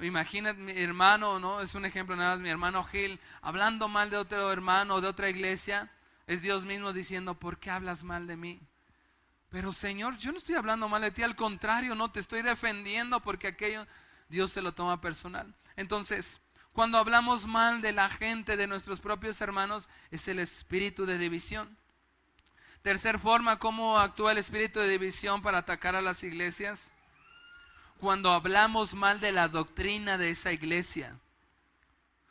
[0.00, 1.60] Imagina mi hermano, ¿no?
[1.60, 5.28] Es un ejemplo nada más, mi hermano Gil, hablando mal de otro hermano, de otra
[5.28, 5.90] iglesia,
[6.28, 8.60] es Dios mismo diciendo, ¿por qué hablas mal de mí?
[9.50, 13.18] Pero Señor, yo no estoy hablando mal de ti, al contrario, no te estoy defendiendo
[13.18, 13.84] porque aquello
[14.28, 15.52] Dios se lo toma personal.
[15.76, 16.40] Entonces,
[16.72, 21.76] cuando hablamos mal de la gente, de nuestros propios hermanos, es el espíritu de división.
[22.82, 26.92] Tercer forma, ¿cómo actúa el espíritu de división para atacar a las iglesias?
[27.98, 31.18] Cuando hablamos mal de la doctrina de esa iglesia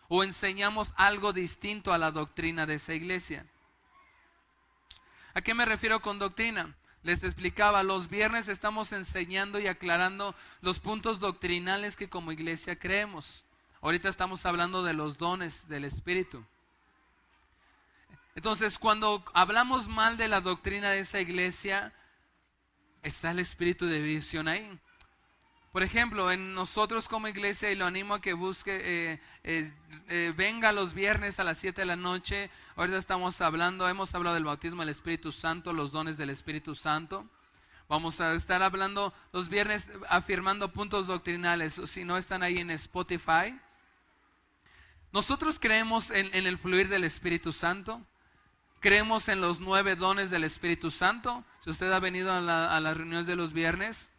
[0.08, 3.46] o enseñamos algo distinto a la doctrina de esa iglesia.
[5.36, 6.76] ¿A qué me refiero con doctrina?
[7.04, 13.46] Les explicaba, los viernes estamos enseñando y aclarando los puntos doctrinales que como iglesia creemos.
[13.82, 16.44] Ahorita estamos hablando de los dones del Espíritu.
[18.36, 21.94] Entonces, cuando hablamos mal de la doctrina de esa iglesia,
[23.02, 24.80] está el espíritu de división ahí.
[25.72, 29.74] Por ejemplo, en nosotros como iglesia, y lo animo a que busque, eh, eh,
[30.36, 32.50] venga los viernes a las 7 de la noche.
[32.76, 37.28] Ahorita estamos hablando, hemos hablado del bautismo del Espíritu Santo, los dones del Espíritu Santo.
[37.90, 41.74] Vamos a estar hablando los viernes afirmando puntos doctrinales.
[41.86, 43.60] Si no están ahí en Spotify.
[45.12, 48.06] Nosotros creemos en, el fluir del Espíritu Santo.
[48.80, 51.44] Creemos en los nueve dones del Espíritu Santo.
[51.64, 54.12] Si usted ha venido a las reuniones de los viernes,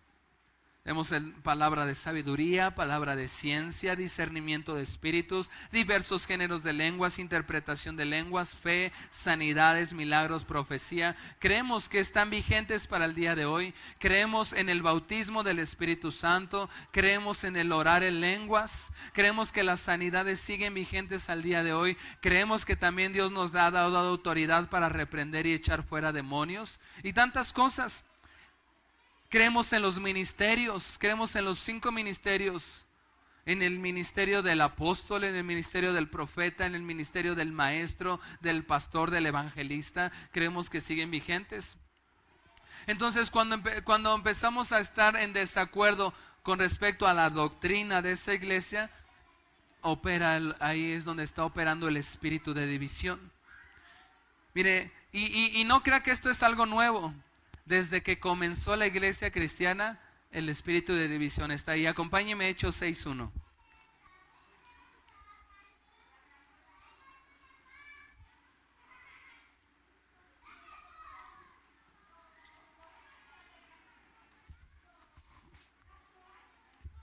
[0.90, 7.94] Vemos palabra de sabiduría, palabra de ciencia, discernimiento de espíritus, diversos géneros de lenguas, interpretación
[7.94, 11.14] de lenguas, fe, sanidades, milagros, profecía.
[11.38, 13.72] Creemos que están vigentes para el día de hoy.
[14.00, 16.68] Creemos en el bautismo del Espíritu Santo.
[16.90, 18.90] Creemos en el orar en lenguas.
[19.12, 21.96] Creemos que las sanidades siguen vigentes al día de hoy.
[22.20, 26.80] Creemos que también Dios nos ha dado autoridad para reprender y echar fuera demonios.
[27.04, 28.02] Y tantas cosas.
[29.30, 32.88] Creemos en los ministerios, creemos en los cinco ministerios,
[33.46, 38.18] en el ministerio del apóstol, en el ministerio del profeta, en el ministerio del maestro,
[38.40, 40.10] del pastor, del evangelista.
[40.32, 41.78] Creemos que siguen vigentes.
[42.88, 46.12] Entonces, cuando, cuando empezamos a estar en desacuerdo
[46.42, 48.90] con respecto a la doctrina de esa iglesia,
[49.80, 53.20] opera, ahí es donde está operando el espíritu de división.
[54.54, 57.14] Mire, y, y no crea que esto es algo nuevo
[57.70, 60.00] desde que comenzó la iglesia cristiana,
[60.32, 61.86] el espíritu de división está ahí.
[61.86, 63.30] Acompáñeme Hechos 6.1.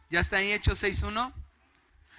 [0.10, 1.32] ¿Ya está ahí Hechos 6.1?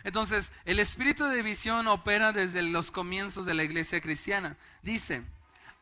[0.05, 4.57] Entonces, el espíritu de división opera desde los comienzos de la iglesia cristiana.
[4.83, 5.23] Dice,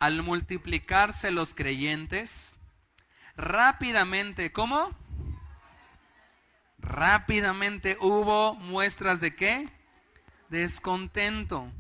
[0.00, 2.55] al multiplicarse los creyentes,
[3.36, 4.90] rápidamente, ¿cómo?
[6.78, 9.68] Rápidamente hubo muestras de qué?
[10.48, 11.70] Descontento.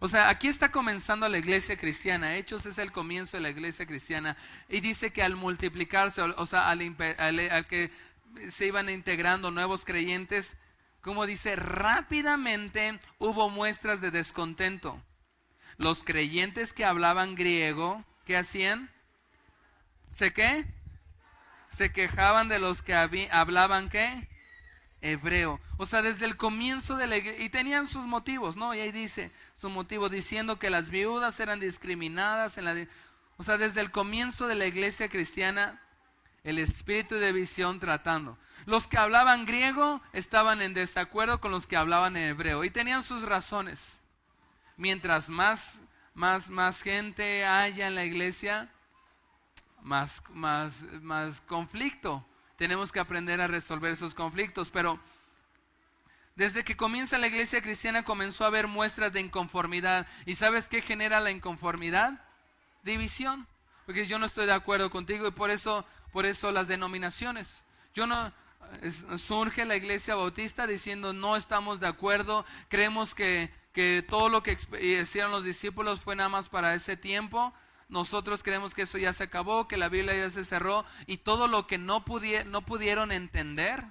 [0.00, 2.36] O sea, aquí está comenzando la iglesia cristiana.
[2.36, 4.36] Hechos es el comienzo de la iglesia cristiana.
[4.68, 6.80] Y dice que al multiplicarse, o sea, al,
[7.18, 7.90] al que
[8.50, 10.56] se iban integrando nuevos creyentes,
[11.00, 15.00] como dice, rápidamente hubo muestras de descontento.
[15.78, 18.90] Los creyentes que hablaban griego, ¿qué hacían?
[20.16, 20.64] ¿Se qué?
[21.68, 24.26] Se quejaban de los que hablaban qué?
[25.02, 25.60] Hebreo.
[25.76, 28.74] O sea, desde el comienzo de la iglesia, y tenían sus motivos, ¿no?
[28.74, 32.74] Y ahí dice su motivo diciendo que las viudas eran discriminadas en la...
[33.36, 35.82] o sea, desde el comienzo de la iglesia cristiana,
[36.44, 38.38] el espíritu de visión tratando.
[38.64, 43.24] Los que hablaban griego estaban en desacuerdo con los que hablaban hebreo y tenían sus
[43.24, 44.00] razones.
[44.78, 45.82] Mientras más,
[46.14, 48.70] más, más gente haya en la iglesia,
[49.86, 52.26] más, más, más conflicto.
[52.56, 54.98] Tenemos que aprender a resolver esos conflictos, pero
[56.34, 60.06] desde que comienza la iglesia cristiana comenzó a haber muestras de inconformidad.
[60.26, 62.20] ¿Y sabes qué genera la inconformidad?
[62.82, 63.46] División.
[63.84, 67.62] porque yo no estoy de acuerdo contigo y por eso, por eso las denominaciones.
[67.94, 68.32] Yo no,
[69.16, 74.56] surge la iglesia bautista diciendo no estamos de acuerdo, creemos que, que todo lo que
[74.80, 77.54] hicieron los discípulos fue nada más para ese tiempo.
[77.88, 81.46] Nosotros creemos que eso ya se acabó, que la Biblia ya se cerró y todo
[81.46, 82.04] lo que no,
[82.46, 83.84] no pudieron entender,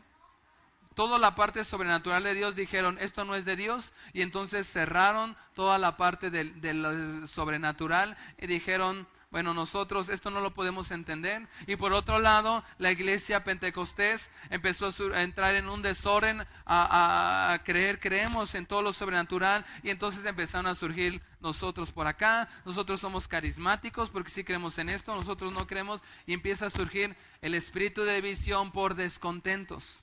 [0.96, 5.36] toda la parte sobrenatural de Dios dijeron, esto no es de Dios, y entonces cerraron
[5.54, 11.46] toda la parte de lo sobrenatural y dijeron, bueno, nosotros esto no lo podemos entender.
[11.68, 18.00] Y por otro lado, la iglesia pentecostés empezó a entrar en un desorden, a, creer,
[18.00, 19.66] creemos en todo lo sobrenatural.
[19.84, 22.48] Y entonces empezaron a surgir nosotros por acá.
[22.64, 26.02] Nosotros somos carismáticos porque sí creemos en esto, nosotros no creemos.
[26.26, 30.02] Y empieza a surgir el espíritu de división por descontentos.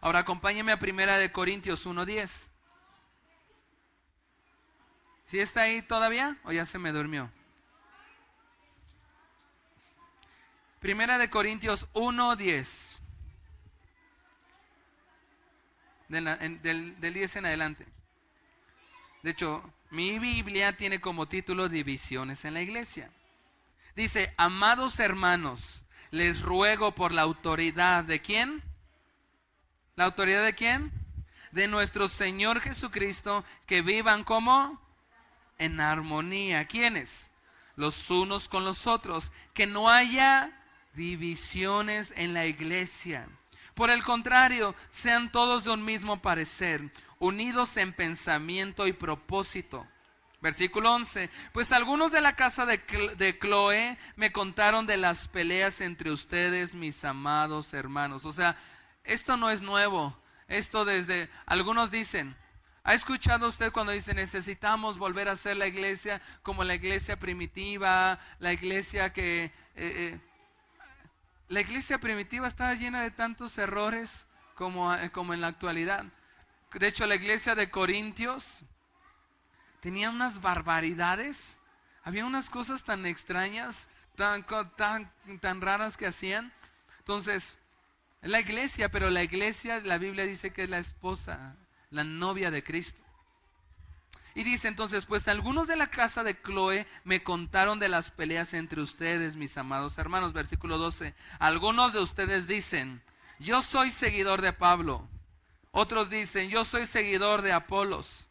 [0.00, 2.50] Ahora acompáñeme a primera de Corintios 1.10.
[5.24, 7.32] ¿Sí está ahí todavía o ya se me durmió?
[10.80, 13.00] Primera de Corintios 1.10.
[16.08, 17.86] Del, del 10 en adelante.
[19.22, 23.10] De hecho, mi Biblia tiene como título Divisiones en la iglesia.
[23.96, 28.62] Dice, amados hermanos, les ruego por la autoridad de quién?
[29.96, 30.92] ¿La autoridad de quién?
[31.52, 34.80] De nuestro Señor Jesucristo, que vivan como
[35.58, 36.66] en armonía.
[36.66, 37.32] ¿Quiénes?
[37.76, 39.32] Los unos con los otros.
[39.54, 40.52] Que no haya
[40.96, 43.28] divisiones en la iglesia.
[43.74, 49.86] Por el contrario, sean todos de un mismo parecer, unidos en pensamiento y propósito.
[50.40, 51.30] Versículo 11.
[51.52, 52.78] Pues algunos de la casa de,
[53.16, 58.24] de Chloe me contaron de las peleas entre ustedes, mis amados hermanos.
[58.24, 58.56] O sea,
[59.04, 60.16] esto no es nuevo.
[60.48, 62.36] Esto desde, algunos dicen,
[62.84, 68.18] ¿ha escuchado usted cuando dice necesitamos volver a ser la iglesia como la iglesia primitiva,
[68.38, 69.44] la iglesia que...
[69.44, 70.20] Eh, eh,
[71.48, 76.04] la iglesia primitiva estaba llena de tantos errores como, eh, como en la actualidad.
[76.74, 78.62] De hecho, la iglesia de Corintios
[79.80, 81.58] tenía unas barbaridades.
[82.02, 84.44] Había unas cosas tan extrañas, tan,
[84.76, 86.52] tan, tan raras que hacían.
[86.98, 87.58] Entonces,
[88.22, 91.54] la iglesia, pero la iglesia, la Biblia dice que es la esposa,
[91.90, 93.05] la novia de Cristo.
[94.36, 98.52] Y dice entonces, pues algunos de la casa de Chloe me contaron de las peleas
[98.52, 100.34] entre ustedes, mis amados hermanos.
[100.34, 101.14] Versículo 12.
[101.38, 103.02] Algunos de ustedes dicen,
[103.38, 105.08] yo soy seguidor de Pablo.
[105.70, 108.28] Otros dicen, yo soy seguidor de Apolos.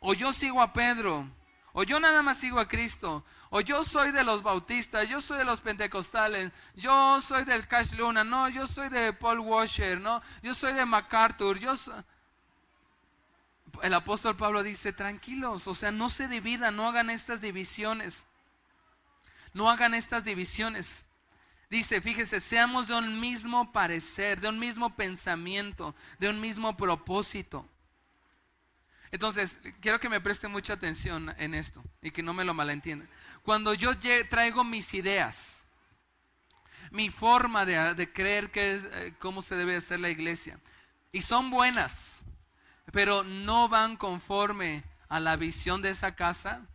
[0.00, 1.28] O yo sigo a Pedro.
[1.74, 3.22] O yo nada más sigo a Cristo.
[3.50, 7.92] O yo soy de los bautistas, yo soy de los pentecostales, yo soy del Cash
[7.92, 12.02] Luna, no, yo soy de Paul Washer, no, yo soy de MacArthur, yo soy
[13.82, 18.26] el apóstol Pablo dice, tranquilos, o sea, no se dividan, no hagan estas divisiones.
[19.52, 21.04] No hagan estas divisiones.
[21.68, 27.68] Dice, fíjese, seamos de un mismo parecer, de un mismo pensamiento, de un mismo propósito.
[29.10, 33.08] Entonces, quiero que me preste mucha atención en esto y que no me lo malentiendan.
[33.42, 33.92] Cuando yo
[34.30, 35.64] traigo mis ideas,
[36.90, 40.58] mi forma de, creer que es, eh, cómo se debe hacer la iglesia,
[41.10, 42.22] y son buenas,
[42.90, 46.66] pero no van conforme a la visión de esa casa,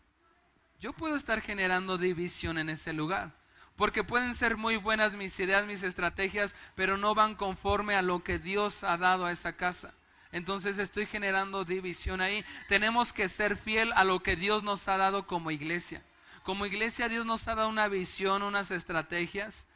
[0.80, 3.36] yo puedo estar generando división en ese lugar.
[3.76, 8.24] Porque pueden ser muy buenas mis ideas, mis estrategias, pero no van conforme a lo
[8.24, 9.94] que Dios ha dado a esa casa.
[10.32, 12.44] Entonces estoy generando división ahí.
[12.68, 16.04] Tenemos que ser fiel a lo que Dios nos ha dado como iglesia.
[16.44, 19.68] Como iglesia Dios nos ha dado una visión, unas estrategias.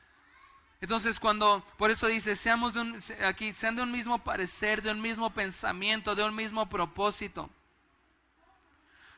[0.81, 4.91] Entonces cuando, por eso dice, seamos de un, aquí, sean de un mismo parecer, de
[4.91, 7.49] un mismo pensamiento, de un mismo propósito.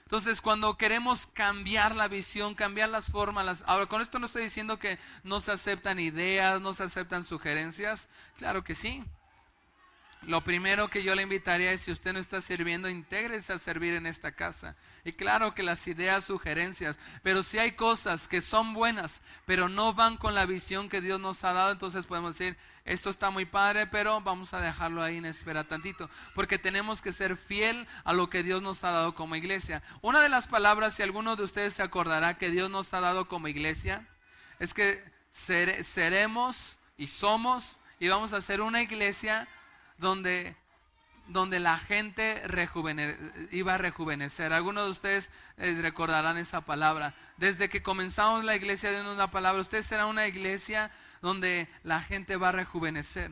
[0.03, 4.77] Entonces cuando queremos cambiar la visión, cambiar las formas, ahora con esto no estoy diciendo
[4.77, 9.03] que no se aceptan ideas, no se aceptan sugerencias, claro que sí.
[10.25, 13.93] Lo primero que yo le invitaría es si usted no está sirviendo, intégrese a servir
[13.93, 14.75] en esta casa.
[15.03, 19.93] Y claro que las ideas, sugerencias, pero si hay cosas que son buenas, pero no
[19.93, 23.45] van con la visión que Dios nos ha dado, entonces podemos decir, esto está muy
[23.45, 28.13] padre, pero vamos a dejarlo ahí en espera tantito, porque tenemos que ser fiel a
[28.13, 29.83] lo que Dios nos ha dado como iglesia.
[30.01, 33.27] Una de las palabras, si alguno de ustedes se acordará que Dios nos ha dado
[33.27, 34.07] como iglesia,
[34.59, 39.47] es que seremos y somos y vamos a ser una iglesia
[39.97, 40.55] donde,
[41.27, 42.43] donde la gente
[43.51, 44.53] iba a rejuvenecer.
[44.53, 47.15] Algunos de ustedes les recordarán esa palabra.
[47.37, 50.91] Desde que comenzamos la iglesia de una palabra, usted será una iglesia
[51.21, 53.31] donde la gente va a rejuvenecer.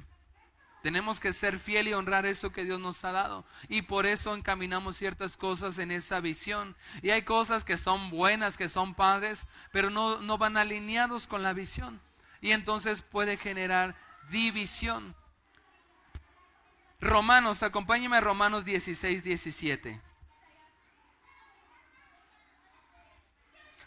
[0.81, 3.45] Tenemos que ser fiel y honrar eso que Dios nos ha dado.
[3.69, 6.75] Y por eso encaminamos ciertas cosas en esa visión.
[7.03, 11.43] Y hay cosas que son buenas, que son padres, pero no, no van alineados con
[11.43, 12.01] la visión.
[12.41, 13.95] Y entonces puede generar
[14.31, 15.15] división.
[17.01, 19.99] Romanos, acompáñeme a Romanos 16, 17.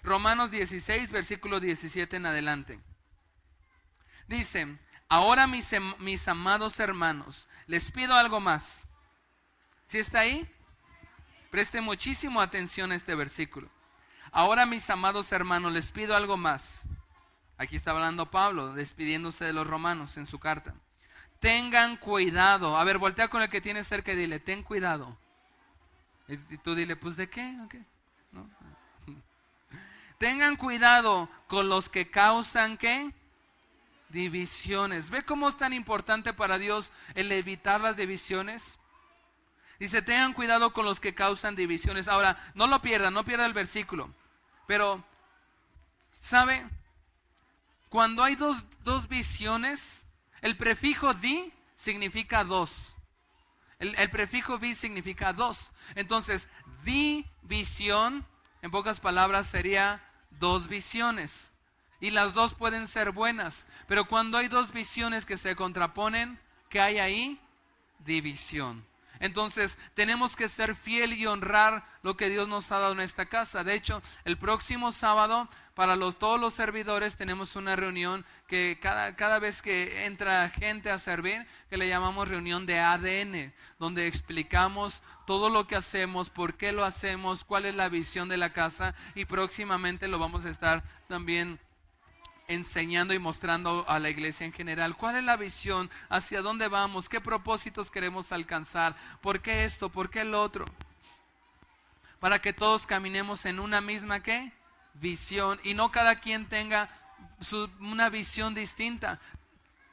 [0.03, 2.81] Romanos 16, versículo 17 en adelante.
[4.27, 8.89] Dice, ahora mis, mis amados hermanos, les pido algo más.
[9.87, 10.51] ¿Sí está ahí?
[11.53, 13.71] Preste muchísimo atención a este versículo.
[14.33, 16.83] Ahora mis amados hermanos, les pido algo más.
[17.59, 20.75] Aquí está hablando Pablo, despidiéndose de los romanos en su carta.
[21.45, 22.79] Tengan cuidado.
[22.79, 25.15] A ver, voltea con el que tiene cerca y dile, ten cuidado.
[26.27, 27.55] Y tú dile, pues de qué?
[30.19, 33.13] Tengan cuidado con los que causan qué?
[34.09, 35.11] Divisiones.
[35.11, 38.79] ¿Ve cómo es tan importante para Dios el evitar las divisiones?
[39.79, 42.09] Dice, tengan cuidado con los que causan divisiones.
[42.09, 44.09] Ahora, no lo pierdan, no pierda el versículo.
[44.67, 45.05] Pero,
[46.19, 46.67] ¿sabe?
[47.91, 50.04] Cuando hay dos, dos visiones,
[50.45, 52.97] el prefijo di significa dos.
[53.79, 55.73] El, prefijo vi significa dos.
[55.95, 56.51] Entonces,
[56.85, 58.27] división
[58.61, 61.53] en pocas palabras, sería dos visiones.
[61.99, 63.67] Y las dos pueden ser buenas.
[63.89, 66.39] Pero cuando hay dos visiones que se contraponen,
[66.69, 67.41] ¿qué hay ahí?
[68.01, 68.85] División.
[69.21, 73.27] Entonces tenemos que ser fiel y honrar lo que Dios nos ha dado en esta
[73.27, 73.65] casa.
[73.65, 79.41] De hecho, el próximo sábado para todos los servidores tenemos una reunión que cada, cada
[79.41, 85.51] vez que entra gente a servir, que le llamamos reunión de ADN, donde explicamos todo
[85.51, 89.25] lo que hacemos, por qué lo hacemos, cuál es la visión de la casa y
[89.25, 91.59] próximamente lo vamos a estar también
[92.49, 97.09] enseñando y mostrando a la iglesia en general cuál es la visión, hacia dónde vamos,
[97.09, 100.65] qué propósitos queremos alcanzar, por qué esto, por qué el otro,
[102.21, 104.53] para que todos caminemos en una misma qué
[104.95, 106.89] visión y no cada quien tenga
[107.81, 109.21] una visión distinta.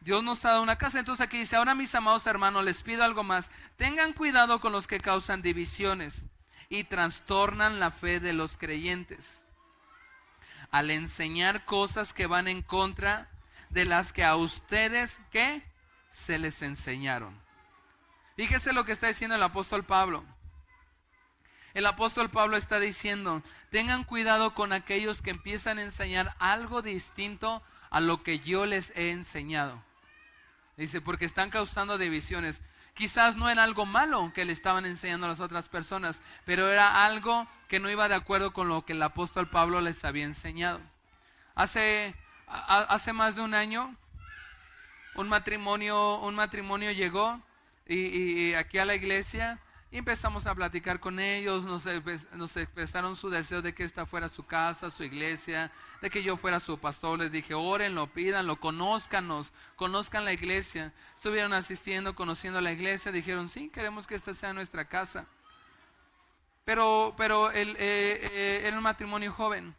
[0.02, 1.00] Dios nos ha dado una casa.
[1.00, 3.52] Entonces aquí dice, ahora mis amados hermanos, les pido algo más.
[3.78, 6.26] Tengan cuidado con los que causan divisiones
[6.70, 9.41] y trastornan la fe de los creyentes.
[10.72, 13.30] Al enseñar cosas que van en contra
[13.70, 15.64] de las que a ustedes, ¿qué?
[16.10, 17.40] Se les enseñaron.
[18.36, 20.24] Fíjese lo que está diciendo el apóstol Pablo.
[21.74, 27.64] El apóstol Pablo está diciendo, tengan cuidado con aquellos que empiezan a enseñar algo distinto
[27.90, 29.82] a lo que yo les he enseñado.
[30.76, 32.62] Dice, porque están causando divisiones.
[32.94, 37.06] Quizás no era algo malo que le estaban enseñando a las otras personas, pero era
[37.06, 40.82] algo que no iba de acuerdo con lo que el apóstol Pablo les había enseñado.
[41.56, 42.16] Hace,
[42.48, 43.96] hace más de un año,
[45.16, 47.42] un matrimonio, un matrimonio llegó
[47.88, 49.60] y aquí a la iglesia
[49.92, 51.86] y empezamos a platicar con ellos, nos,
[52.56, 55.70] expresaron su deseo de que esta fuera su casa, su iglesia,
[56.02, 57.20] de que yo fuera su pastor.
[57.20, 60.94] Les dije, órenlo, pídanlo, conózcanos, conozcan la iglesia.
[61.14, 65.28] Estuvieron asistiendo, conociendo la iglesia, dijeron, sí, queremos que esta sea nuestra casa.
[66.64, 69.76] Pero, pero él, eh, eh, era un matrimonio joven.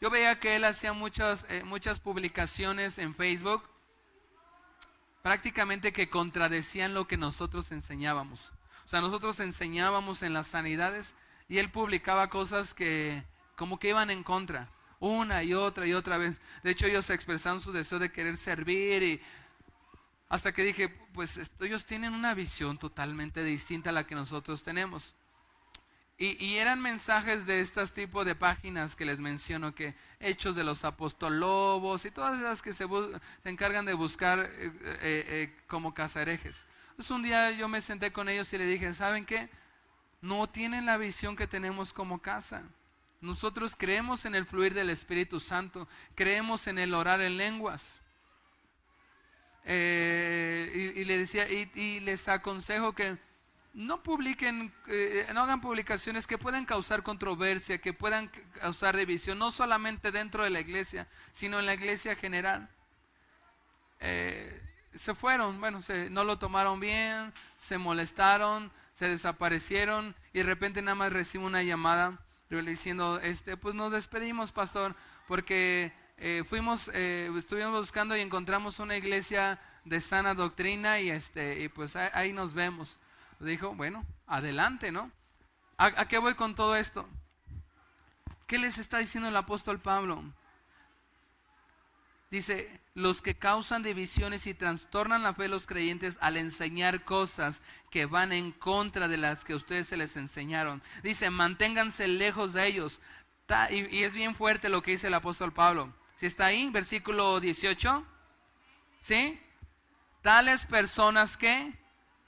[0.00, 3.62] Yo veía que él hacía muchas, eh, muchas publicaciones en Facebook,
[5.22, 8.52] prácticamente que contradecían lo que nosotros enseñábamos.
[8.84, 11.14] O sea, nosotros enseñábamos en las sanidades
[11.48, 13.24] y él publicaba cosas que
[13.56, 14.68] como que iban en contra,
[15.00, 16.40] una y otra y otra vez.
[16.62, 19.22] De hecho, ellos expresaron su deseo de querer servir y
[20.28, 25.14] hasta que dije, pues ellos tienen una visión totalmente distinta a la que nosotros tenemos.
[26.16, 30.84] Y, eran mensajes de estos tipos de páginas que les menciono, que Hechos de los
[30.84, 32.86] Apostolobos y todas esas que se,
[33.44, 36.66] encargan de buscar eh, eh, eh, como cazarejes.
[36.94, 39.50] Entonces un día yo me senté con ellos y le dije, ¿saben qué?
[40.20, 42.62] No tienen la visión que tenemos como casa.
[43.20, 48.00] Nosotros creemos en el fluir del Espíritu Santo, creemos en el orar en lenguas.
[49.64, 53.18] Eh, y, decía, y, les aconsejo que
[53.72, 58.28] no publiquen, eh, no hagan publicaciones que puedan causar controversia, que puedan
[58.60, 62.70] causar división, no solamente dentro de la iglesia, sino en la iglesia general.
[63.98, 64.63] Eh,
[64.94, 70.82] se fueron, bueno, se, no lo tomaron bien, se molestaron, se desaparecieron y de repente
[70.82, 72.18] nada más recibo una llamada
[72.62, 74.94] diciendo, este, pues nos despedimos, pastor,
[75.26, 81.62] porque eh, fuimos, eh, estuvimos buscando y encontramos una iglesia de sana doctrina y este,
[81.62, 82.98] y pues ahí, nos vemos.
[83.40, 85.10] Dijo, bueno, adelante, ¿no?
[85.76, 87.08] ¿A, ¿A qué voy con todo esto?
[88.46, 90.22] ¿Qué les está diciendo el apóstol Pablo?
[92.30, 97.60] Dice, los que causan divisiones y trastornan la fe de los creyentes al enseñar cosas
[97.90, 100.80] que van en contra de las que ustedes se les enseñaron.
[101.02, 103.00] Dice, manténganse lejos de ellos.
[103.70, 105.92] Y, es bien fuerte lo que dice el apóstol Pablo.
[106.16, 108.06] Si está ahí, versículo 18.
[109.00, 109.40] ¿Sí?
[110.22, 111.72] Tales personas que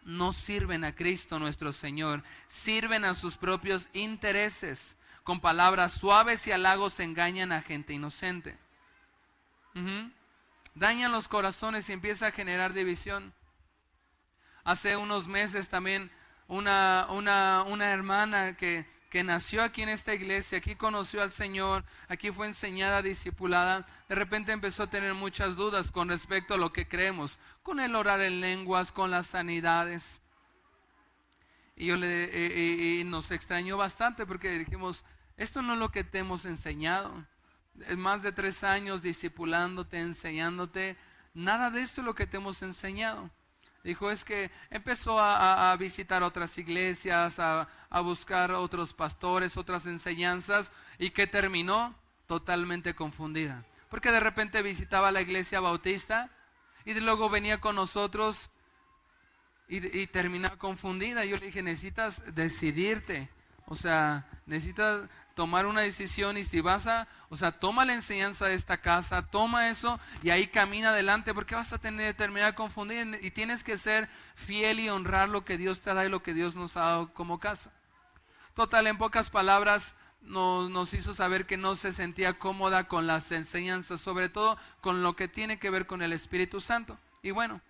[0.03, 4.97] no sirven a Cristo nuestro Señor, sirven a sus propios intereses.
[5.23, 8.59] Con palabras suaves y halagos engañan a gente inocente.
[10.77, 13.35] Dañan los corazones y empieza a generar división.
[14.63, 16.11] Hace unos meses también
[16.47, 21.85] una, una, una hermana que que nació aquí en esta iglesia, aquí conoció al Señor,
[22.09, 26.73] aquí fue enseñada, discipulada, de repente empezó a tener muchas dudas con respecto a lo
[26.73, 30.21] que creemos, con el orar en lenguas, con las sanidades.
[31.77, 35.05] Y, yo le, eh, eh, nos extrañó bastante porque dijimos,
[35.37, 37.27] esto no es lo que te hemos enseñado.
[37.97, 40.97] Más de tres años discipulándote, enseñándote,
[41.35, 43.31] nada de esto es lo que te hemos enseñado.
[43.87, 47.69] Dijo, es que empezó a, visitar otras iglesias, a,
[48.03, 51.95] buscar otros pastores, otras enseñanzas, y que terminó
[52.27, 53.65] totalmente confundida.
[53.89, 56.31] Porque de repente visitaba la iglesia bautista
[56.85, 58.51] y luego venía con nosotros
[59.69, 61.25] y, y terminaba confundida.
[61.25, 63.31] Yo le dije, necesitas decidirte.
[63.67, 68.47] O sea, necesitas tomar una decisión y si vas a, o sea, toma la enseñanza
[68.47, 73.05] de esta casa, toma eso y ahí camina adelante porque vas a tener, terminar confundido
[73.21, 76.33] y tienes que ser fiel y honrar lo que Dios te da y lo que
[76.33, 77.71] Dios nos ha dado como casa.
[78.55, 84.01] Total, en pocas palabras, nos, hizo saber que no se sentía cómoda con las enseñanzas,
[84.01, 86.99] sobre todo con lo que tiene que ver con el Espíritu Santo.
[87.23, 87.61] Y bueno,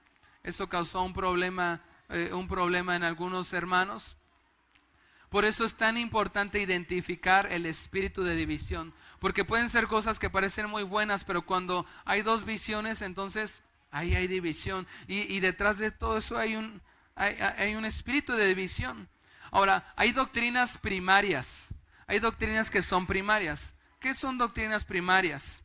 [0.45, 4.16] eso causó un problema, eh, un problema en algunos hermanos
[5.29, 10.31] por eso es tan importante identificar el espíritu de división, porque pueden ser cosas que
[10.31, 14.87] parecen muy buenas, pero cuando hay dos visiones, entonces ahí hay división.
[15.07, 16.81] Y, detrás de todo eso hay un,
[17.15, 19.09] hay, un espíritu de división.
[19.51, 21.75] Ahora, hay doctrinas primarias,
[22.07, 23.75] hay doctrinas que son primarias.
[24.01, 25.65] ¿Qué son doctrinas primarias?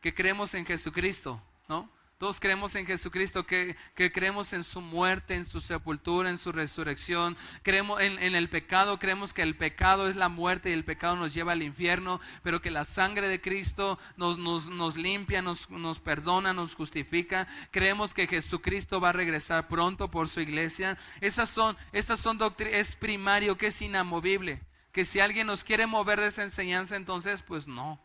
[0.00, 1.88] Que creemos en Jesucristo, ¿no?
[2.22, 7.36] Todos creemos en Jesucristo, que, creemos en su muerte, en su sepultura, en su resurrección.
[7.64, 11.34] Creemos en, el pecado, creemos que el pecado es la muerte y el pecado nos
[11.34, 16.52] lleva al infierno, pero que la sangre de Cristo nos, nos, limpia, nos, nos perdona,
[16.52, 17.48] nos justifica.
[17.72, 20.96] Creemos que Jesucristo va a regresar pronto por su iglesia.
[21.20, 24.62] Esas son, esas son doctrinas, es primario, que es inamovible.
[24.92, 28.00] Que si alguien nos quiere mover de esa enseñanza, entonces, pues no,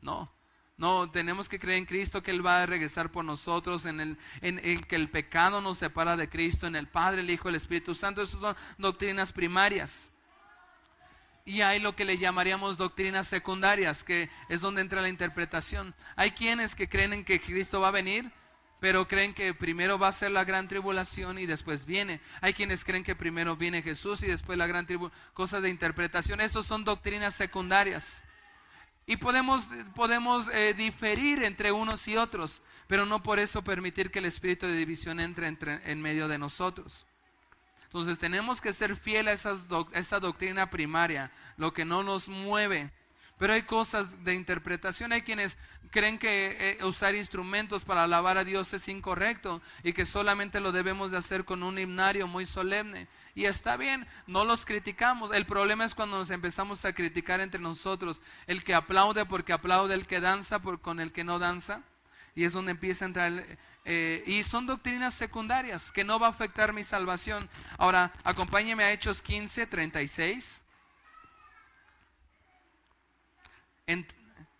[0.00, 0.32] no.
[0.80, 4.16] No, tenemos que creer en Cristo, que Él va a regresar por nosotros, en, el,
[4.40, 7.94] en, que el pecado nos separa de Cristo, en el Padre, el Hijo, el Espíritu
[7.94, 8.22] Santo.
[8.22, 10.08] Esas son doctrinas primarias.
[11.44, 15.94] Y hay lo que le llamaríamos doctrinas secundarias, que es donde entra la interpretación.
[16.16, 18.30] Hay quienes que creen en que Cristo va a venir,
[18.80, 22.22] pero creen que primero va a ser la gran tribulación y después viene.
[22.40, 25.20] Hay quienes creen que primero viene Jesús y después la gran tribulación.
[25.34, 26.40] Cosas de interpretación.
[26.40, 28.24] Esas son doctrinas secundarias.
[29.10, 34.20] Y podemos, podemos eh, diferir entre unos y otros, pero no por eso permitir que
[34.20, 37.06] el espíritu de división entre, en medio de nosotros.
[37.86, 39.56] Entonces tenemos que ser fieles a,
[39.94, 42.92] esa doctrina primaria, lo que no nos mueve.
[43.36, 45.58] Pero hay cosas de interpretación, hay quienes
[45.90, 50.70] creen que eh, usar instrumentos para alabar a Dios es incorrecto y que solamente lo
[50.70, 53.08] debemos de hacer con un himnario muy solemne.
[53.34, 55.32] Y está bien, no los criticamos.
[55.32, 58.20] El problema es cuando nos empezamos a criticar entre nosotros.
[58.46, 61.82] El que aplaude porque aplaude, el que danza con el que no danza.
[62.34, 63.58] Y es donde empieza a entrar.
[63.84, 67.48] Eh, y son doctrinas secundarias que no va a afectar mi salvación.
[67.78, 70.62] Ahora, acompáñeme a Hechos 15, 36.
[73.86, 74.06] En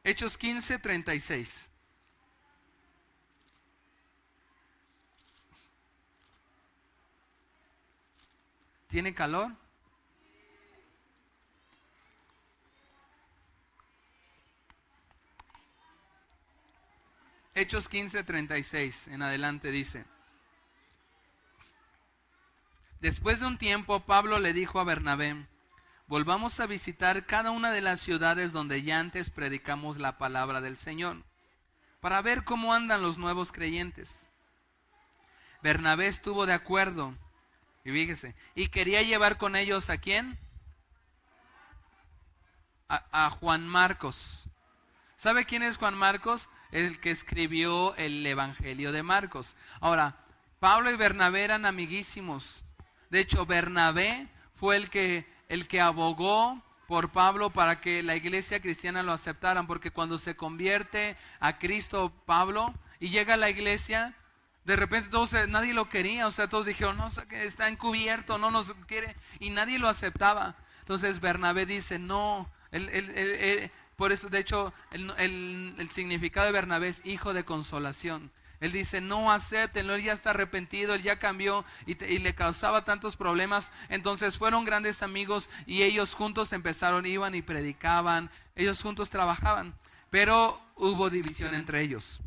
[0.05, 1.70] Hechos 15, 36.
[8.91, 9.53] ¿Tiene calor?
[17.55, 20.05] Hechos 15:36 en adelante dice,
[23.01, 25.47] Después de un tiempo Pablo le dijo a Bernabé,
[26.09, 30.77] volvamos a visitar cada una de las ciudades donde ya antes predicamos la palabra del
[30.77, 31.23] Señor,
[32.01, 34.27] para ver cómo andan los nuevos creyentes.
[35.63, 37.15] Bernabé estuvo de acuerdo
[37.91, 40.39] y fíjese, y quería llevar con ellos a quién?
[42.89, 44.49] A, Juan Marcos.
[45.17, 46.49] ¿Sabe quién es Juan Marcos?
[46.73, 49.57] El que escribió el Evangelio de Marcos.
[49.81, 50.17] Ahora,
[50.59, 52.65] Pablo y Bernabé eran amiguísimos.
[53.11, 58.61] De hecho, Bernabé fue el que, el que abogó por Pablo para que la iglesia
[58.61, 64.15] cristiana lo aceptaran, porque cuando se convierte a Cristo Pablo, Y llega a la iglesia,
[64.65, 68.73] de repente todos, nadie lo quería, o sea, todos dijeron, no, está encubierto, no nos
[68.87, 70.57] quiere, y nadie lo aceptaba.
[70.81, 72.51] Entonces Bernabé dice, no,
[73.97, 78.31] por eso, de hecho, el significado de Bernabé es hijo de consolación.
[78.61, 83.17] Él dice, no acéptenlo, él ya está arrepentido, él ya cambió y, le causaba tantos
[83.17, 83.73] problemas.
[83.89, 89.75] Entonces fueron grandes amigos y ellos juntos empezaron, iban y predicaban, ellos juntos trabajaban,
[90.11, 92.21] pero hubo división entre ellos.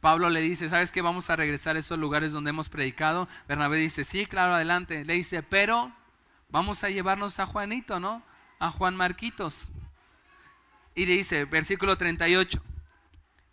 [0.00, 1.02] Pablo le dice, ¿sabes qué?
[1.02, 3.28] Vamos a regresar a esos lugares donde hemos predicado.
[3.48, 5.04] Bernabé dice, sí, claro, adelante.
[5.04, 5.92] Le dice, pero
[6.48, 8.22] vamos a llevarnos a Juanito, ¿no?
[8.58, 9.70] A Juan Marquitos.
[10.94, 12.62] Y dice, versículo 38,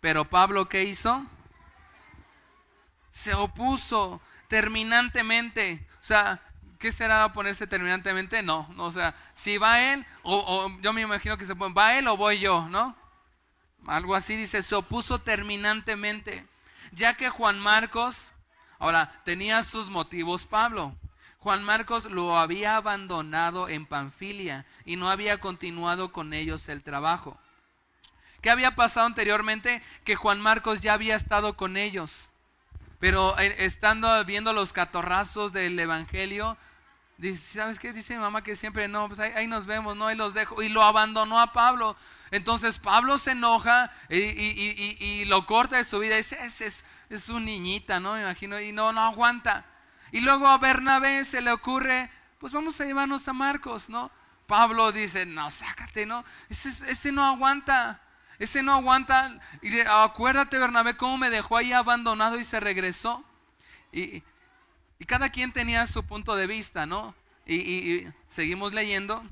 [0.00, 1.26] pero Pablo, ¿qué hizo?
[3.16, 5.86] se opuso terminantemente.
[5.94, 6.38] O sea,
[6.78, 8.42] ¿qué será ponerse terminantemente?
[8.42, 11.96] No, no o sea, si va él, o, yo me imagino que se pone, ¿va
[11.96, 12.68] él o voy yo?
[12.68, 12.94] ¿No?
[13.86, 16.46] Algo así dice, se opuso terminantemente.
[16.92, 18.32] Ya que Juan Marcos,
[18.78, 20.96] ahora, tenía sus motivos Pablo.
[21.38, 27.38] Juan Marcos lo había abandonado en Panfilia y no había continuado con ellos el trabajo.
[28.40, 29.82] ¿Qué había pasado anteriormente?
[30.04, 32.30] Que Juan Marcos ya había estado con ellos.
[32.98, 36.56] Pero eh, estando viendo los catorrazos del Evangelio,
[37.18, 37.92] dice, ¿sabes qué?
[37.92, 40.62] Dice mi mamá que siempre no, pues ahí, nos vemos, no, y los dejo.
[40.62, 41.96] Y lo abandonó a Pablo.
[42.30, 46.16] Entonces Pablo se enoja y, lo corta de su vida.
[46.16, 48.14] dice, es, es, es un niñita, ¿no?
[48.14, 49.64] Me imagino, y no, no aguanta.
[50.12, 54.10] Y luego a Bernabé se le ocurre, pues vamos a llevarnos a Marcos, ¿no?
[54.46, 56.24] Pablo dice, no, sácate, ¿no?
[56.48, 58.00] Ese, ese no aguanta.
[58.38, 59.40] Ese no aguanta.
[59.62, 63.24] Y acuérdate, Bernabé, cómo me dejó ahí abandonado y se regresó.
[63.92, 64.22] Y,
[65.04, 67.14] cada quien tenía su punto de vista, ¿no?
[67.46, 69.22] Y, seguimos leyendo.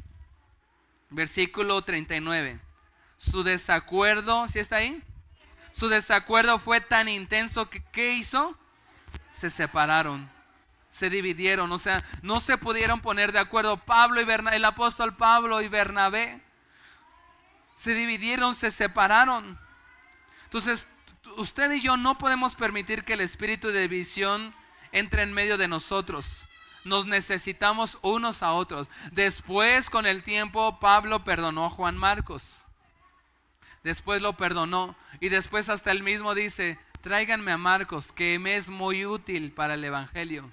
[1.11, 2.61] Versículo 39.
[3.17, 5.03] Su desacuerdo, ¿sí está ahí?
[5.73, 8.57] Su desacuerdo fue tan intenso que ¿qué hizo?
[9.31, 10.33] Se separaron
[10.91, 15.17] se dividieron, o sea, no se pudieron poner de acuerdo Pablo y Bernabé, el apóstol
[15.17, 16.41] Pablo y Bernabé
[17.75, 19.59] se dividieron, se separaron.
[20.45, 20.87] Entonces,
[21.37, 24.55] usted y yo no podemos permitir que el espíritu de división
[24.95, 26.45] entre en medio de nosotros.
[26.85, 28.89] Nos necesitamos unos a otros.
[29.13, 32.65] Después, con el tiempo, Pablo perdonó a Juan Marcos.
[33.83, 34.95] Después lo perdonó.
[35.21, 39.75] Y después hasta él mismo dice, tráiganme a Marcos, que me es muy útil para
[39.75, 40.51] el Evangelio.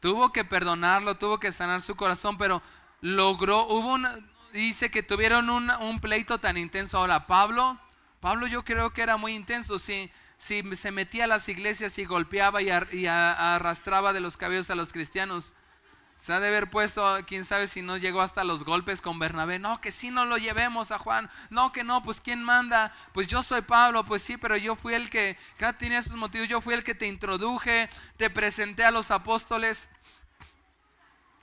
[0.00, 2.62] Tuvo que perdonarlo, tuvo que sanar su corazón, pero
[3.00, 4.16] logró, hubo una,
[4.52, 6.98] dice que tuvieron un, pleito tan intenso.
[6.98, 7.78] Ahora, Pablo,
[8.20, 9.78] Pablo yo creo que era muy intenso.
[9.78, 12.70] Si, si se metía a las iglesias y golpeaba y,
[13.06, 15.52] arrastraba de los cabellos a los cristianos,
[16.16, 19.58] se ha de haber puesto, quién sabe si no llegó hasta los golpes con Bernabé.
[19.58, 21.30] No, que si no lo llevemos a Juan.
[21.50, 22.92] No, que no, pues ¿quién manda?
[23.12, 26.48] Pues yo soy Pablo, pues sí, pero yo fui el que, cada tiene sus motivos,
[26.48, 29.88] yo fui el que te introduje, te presenté a los apóstoles.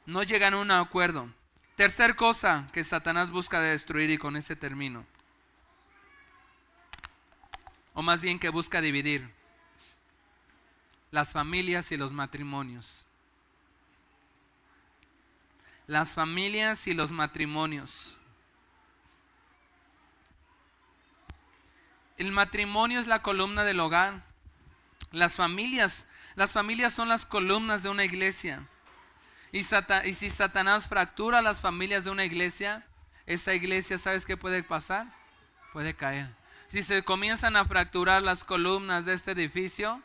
[0.05, 1.29] No llegan a un acuerdo.
[1.75, 5.05] Tercer cosa que Satanás busca destruir y con ese término.
[7.95, 9.27] O más bien que busca dividir.
[11.09, 13.07] Las familias y los matrimonios.
[15.87, 18.17] Las familias y los matrimonios.
[22.17, 24.23] El matrimonio es la columna del hogar.
[25.11, 28.67] Las familias, las familias son las columnas de una iglesia.
[29.51, 32.85] Y, si Satanás fractura las familias de una iglesia,
[33.25, 35.07] esa iglesia, ¿sabes qué puede pasar?
[35.71, 36.29] Puede caer.
[36.75, 40.03] Si se comienzan a fracturar las columnas de este edificio,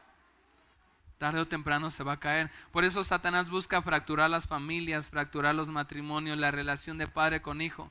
[1.18, 2.48] tarde o temprano se va a caer.
[2.70, 7.60] Por eso Satanás busca fracturar las familias, fracturar los matrimonios, la relación de padre con
[7.60, 7.90] hijo.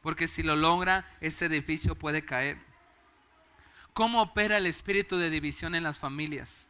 [0.00, 2.56] Porque si lo logra, ese edificio puede caer.
[3.94, 6.68] ¿Cómo opera el espíritu de división en las familias?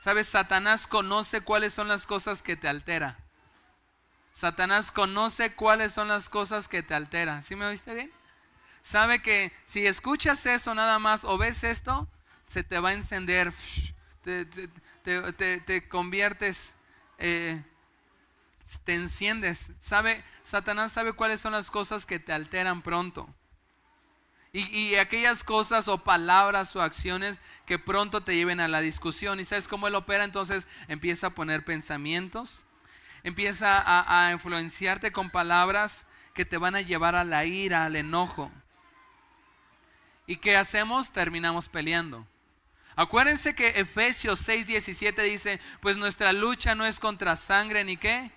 [0.00, 3.18] Sabes, Satanás conoce cuáles son las cosas que te altera.
[4.30, 7.42] Satanás conoce cuáles son las cosas que te alteran.
[7.42, 8.19] ¿Sí me oíste bien?
[8.82, 12.08] Sabe que si escuchas eso nada más o ves esto,
[12.46, 13.52] se te va a encender.
[14.24, 16.74] Te, conviertes,
[17.18, 17.62] eh,
[18.84, 19.72] te enciendes.
[19.78, 23.28] Sabe, Satanás sabe cuáles son las cosas que te alteran pronto.
[24.52, 29.38] Y, aquellas cosas o palabras o acciones que pronto te lleven a la discusión.
[29.38, 30.24] ¿Y sabes cómo él opera?
[30.24, 32.64] Entonces empieza a poner pensamientos,
[33.22, 37.94] empieza a, a influenciarte con palabras que te van a llevar a la ira, al
[37.94, 38.50] enojo.
[40.26, 41.12] ¿Y qué hacemos?
[41.12, 42.26] Terminamos peleando.
[42.96, 48.30] Acuérdense que Efesios 6:17 dice, pues nuestra lucha no es contra sangre ni qué,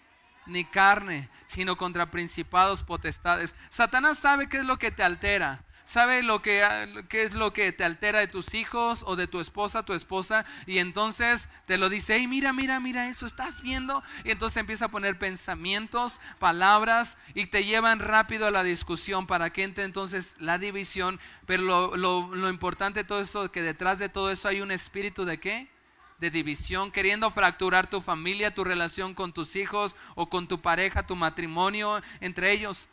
[0.45, 3.55] ni carne, sino contra principados, potestades.
[3.69, 5.63] Satanás sabe qué es lo que te altera.
[5.85, 6.63] Sabe lo que
[7.09, 10.45] qué es lo que te altera de tus hijos o de tu esposa, tu esposa,
[10.65, 14.03] y entonces te lo dice, hey, mira, mira, mira eso, ¿estás viendo?
[14.23, 19.51] Y entonces empieza a poner pensamientos, palabras, y te llevan rápido a la discusión para
[19.51, 21.19] que entre entonces la división.
[21.45, 24.71] Pero lo, lo, lo importante de todo esto, que detrás de todo eso hay un
[24.71, 25.73] espíritu de qué?
[26.19, 31.05] de división, queriendo fracturar tu familia, tu relación con tus hijos o con tu pareja,
[31.05, 32.87] tu matrimonio entre ellos.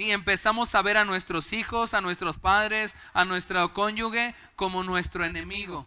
[0.00, 5.26] Y empezamos a ver a nuestros hijos, a nuestros padres, a nuestro cónyuge como nuestro
[5.26, 5.86] enemigo.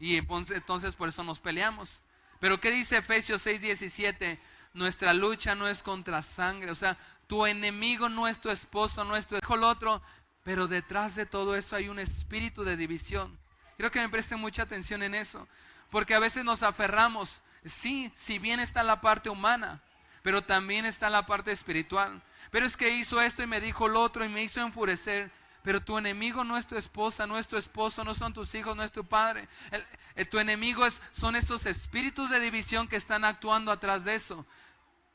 [0.00, 2.02] Y entonces por eso nos peleamos.
[2.40, 4.38] Pero ¿qué dice Efesios 6:17?
[4.72, 6.70] Nuestra lucha no es contra sangre.
[6.70, 10.00] O sea, tu enemigo no es tu esposo, no es tu hijo, el otro.
[10.42, 13.38] Pero detrás de todo eso hay un espíritu de división.
[13.76, 15.46] Quiero que me presten mucha atención en eso.
[15.90, 17.42] Porque a veces nos aferramos.
[17.66, 19.82] Sí, si bien está la parte humana,
[20.22, 22.22] pero también está la parte espiritual.
[22.56, 25.30] Pero es que hizo esto y me dijo lo otro y me hizo enfurecer.
[25.62, 28.74] Pero tu enemigo no es tu esposa, no es tu esposo, no son tus hijos,
[28.74, 29.46] no es tu padre.
[30.30, 34.46] tu enemigo es, son esos espíritus de división que están actuando atrás de eso.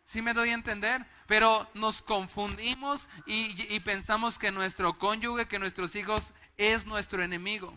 [0.06, 1.04] ¿Sí me doy a entender?
[1.26, 7.76] Pero nos confundimos y, pensamos que nuestro cónyuge, que nuestros hijos es nuestro enemigo.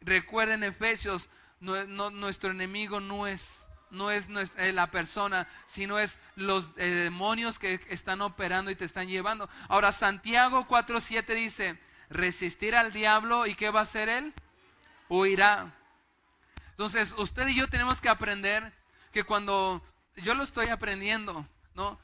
[0.00, 1.28] Recuerden Efesios,
[1.60, 7.80] nuestro enemigo no es no es eh, la persona, sino es los eh, demonios que
[7.88, 9.48] están operando y te están llevando.
[9.68, 11.78] Ahora Santiago 4.7 dice,
[12.10, 14.32] resistir al diablo y ¿qué va a hacer él?
[15.08, 15.72] Huirá.
[16.70, 18.72] Entonces, usted y yo tenemos que aprender
[19.12, 19.82] que cuando
[20.16, 21.98] yo lo estoy aprendiendo, ¿no?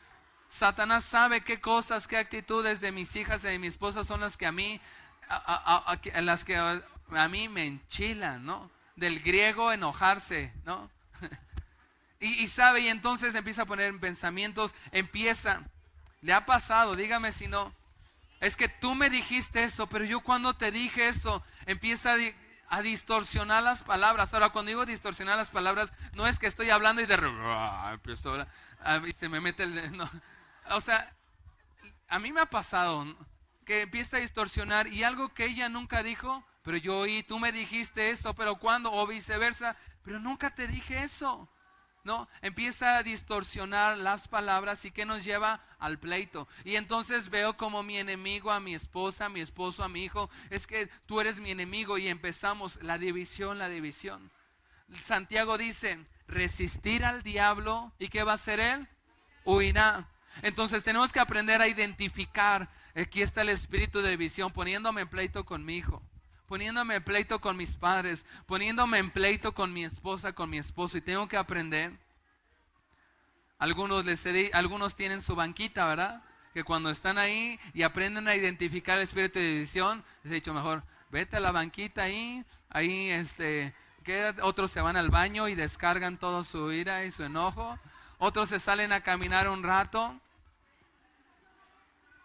[0.49, 4.37] Satanás sabe qué cosas, qué actitudes de mis hijas y de mi esposa son las
[4.37, 4.81] que a mí,
[6.23, 8.71] las que a mí me enchilan, ¿no?
[8.97, 10.91] Del griego enojarse, ¿no?
[12.21, 15.63] Y, sabe, y entonces empieza a poner en pensamientos, empieza,
[16.21, 17.73] le ha pasado, dígame si no,
[18.41, 22.17] es que tú me dijiste eso, pero yo cuando te dije eso, empieza
[22.71, 24.35] a, distorsionar las palabras.
[24.35, 27.17] Ahora, cuando digo distorsionar las palabras, no es que estoy hablando y de
[29.07, 29.97] y se me mete el...
[29.97, 30.09] No.
[30.71, 31.13] O sea,
[32.09, 33.07] a mí me ha pasado
[33.65, 37.53] que empieza a distorsionar y algo que ella nunca dijo, pero yo oí, tú me
[37.53, 41.49] dijiste eso, pero cuando, o viceversa, pero nunca te dije eso.
[42.05, 42.29] ¿No?
[42.43, 46.49] Empieza a distorsionar las palabras y que nos lleva al pleito.
[46.65, 50.31] Y entonces veo como mi enemigo a mi esposa, a mi esposo, a mi hijo,
[50.51, 54.31] es que tú eres mi enemigo y empezamos la división, la división.
[55.03, 58.89] Santiago dice, resistir al diablo y ¿qué va a hacer él?
[59.45, 60.09] Huirá.
[60.43, 65.45] Entonces tenemos que aprender a identificar, aquí está el espíritu de división, poniéndome en pleito
[65.45, 66.03] con mi hijo
[66.49, 70.97] poniéndome en pleito con mis padres, poniéndome en pleito con mi esposa, con mi esposo,
[70.97, 71.93] y tengo que aprender.
[73.59, 76.23] Algunos, les algunos tienen su banquita, ¿verdad?
[76.55, 80.55] Que cuando están ahí y aprenden a identificar el espíritu de división, les he dicho
[80.55, 85.55] mejor, vete a la banquita ahí, ahí este, que otros se van al baño y
[85.55, 87.79] descargan toda su ira y su enojo,
[88.17, 90.19] otros se salen a caminar un rato,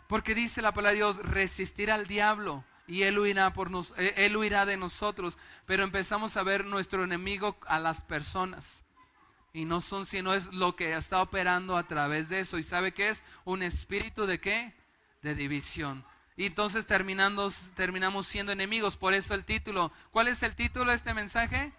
[0.07, 4.13] porque dice la palabra de Dios, resistir al diablo y él huirá, por nos, eh,
[4.17, 5.37] él de nosotros.
[5.65, 8.83] Pero empezamos a ver nuestro enemigo a las personas.
[9.53, 12.57] Y no son sino es lo que está operando a través de eso.
[12.57, 13.23] ¿Y sabe qué es?
[13.45, 14.73] Un espíritu de qué?
[15.21, 16.03] De división.
[16.35, 18.97] Y entonces terminando, terminamos siendo enemigos.
[18.97, 19.91] Por eso el título.
[20.11, 21.71] ¿Cuál es el título de este mensaje?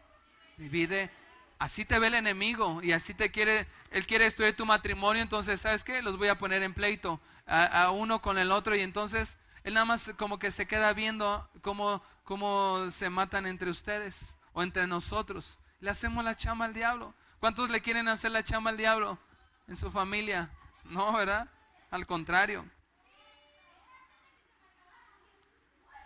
[0.56, 1.10] Divide.
[1.58, 5.22] Así te ve el enemigo y así te quiere, él quiere destruir tu matrimonio.
[5.22, 6.00] Entonces, ¿sabes qué?
[6.00, 9.86] Los voy a poner en pleito a uno con el otro y entonces él nada
[9.86, 15.58] más como que se queda viendo cómo, cómo se matan entre ustedes o entre nosotros.
[15.80, 17.14] Le hacemos la chama al diablo.
[17.40, 19.18] ¿Cuántos le quieren hacer la chama al diablo
[19.66, 20.50] en su familia?
[20.84, 21.48] No, ¿verdad?
[21.90, 22.68] Al contrario.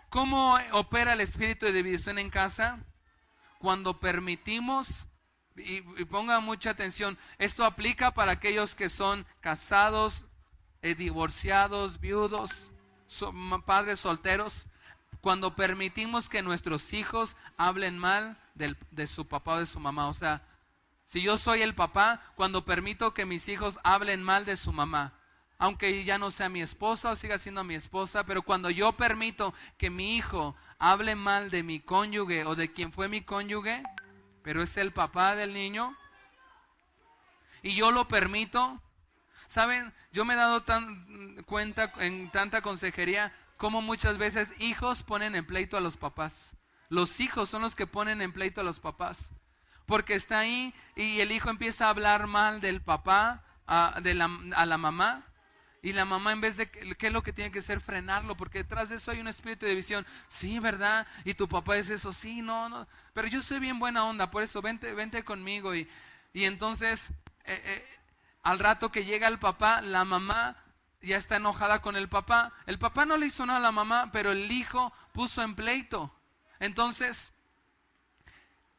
[0.09, 2.79] ¿Cómo opera el espíritu de división en casa?
[3.59, 5.09] Cuando permitimos,
[5.57, 10.27] y, ponga mucha atención, esto aplica para aquellos que son casados,
[10.81, 12.71] eh, divorciados, viudos,
[13.65, 14.67] padres solteros,
[15.21, 20.07] cuando permitimos que nuestros hijos hablen mal de su papá o de su mamá.
[20.07, 20.41] O sea,
[21.05, 25.13] si yo soy el papá, cuando permito que mis hijos hablen mal de su mamá,
[25.57, 29.53] aunque ya no sea mi esposa o siga siendo mi esposa, pero cuando yo permito
[29.77, 33.83] que mi hijo hable mal de mi cónyuge o de quien fue mi cónyuge,
[34.41, 35.97] pero es el papá del niño,
[37.61, 38.81] y yo lo permito,
[39.49, 39.91] ¿saben?
[40.13, 45.45] Yo me he dado tan cuenta en tanta consejería como muchas veces hijos ponen en
[45.45, 46.55] pleito a los papás.
[46.87, 49.33] Los hijos son los que ponen en pleito a los papás.
[49.85, 54.29] Porque está ahí y el hijo empieza a hablar mal del papá, a, de la,
[54.55, 55.25] a la mamá.
[55.81, 57.79] Y la mamá en vez de, ¿qué es lo que tiene que hacer?
[57.81, 60.05] Frenarlo, porque detrás de eso hay un espíritu de división.
[60.27, 61.07] Sí, ¿verdad?
[61.25, 62.87] Y tu papá es eso, sí, no, no.
[63.13, 65.73] Pero yo soy bien buena onda, por eso vente, vente conmigo.
[65.73, 65.89] Y,
[66.33, 67.11] y entonces,
[67.45, 67.98] eh, eh,
[68.43, 70.57] al rato que llega el papá, la mamá
[71.01, 72.51] ya está enojada con el papá.
[72.65, 76.13] El papá no le hizo nada a la mamá, pero el hijo puso en pleito.
[76.59, 77.33] Entonces,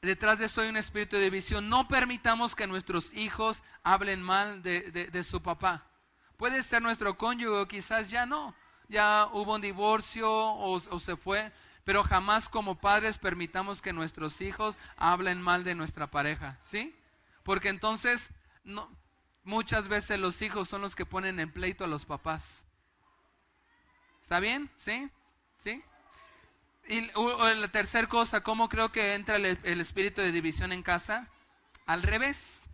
[0.02, 1.68] detrás de eso hay un espíritu de división.
[1.68, 5.86] No permitamos que nuestros hijos hablen mal de, de su papá.
[6.40, 8.54] Puede ser nuestro cónyuge, quizás ya no.
[8.88, 11.52] Ya hubo un divorcio o, se fue.
[11.84, 16.58] Pero jamás como padres permitamos que nuestros hijos hablen mal de nuestra pareja.
[16.62, 16.96] ¿Sí?
[17.42, 18.30] Porque entonces
[18.64, 18.90] no,
[19.44, 22.64] muchas veces los hijos son los que ponen en pleito a los papás.
[24.22, 24.70] ¿Está bien?
[24.76, 25.10] ¿Sí?
[25.58, 25.82] ¿Sí?
[26.88, 31.28] Y la tercera cosa, ¿cómo creo que entra el espíritu de división en casa?
[31.86, 32.70] Al revés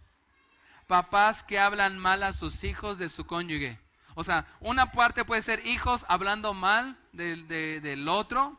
[0.86, 3.78] papás que hablan mal a sus hijos de su cónyuge.
[4.14, 8.58] O sea, una parte puede ser hijos hablando mal del, otro,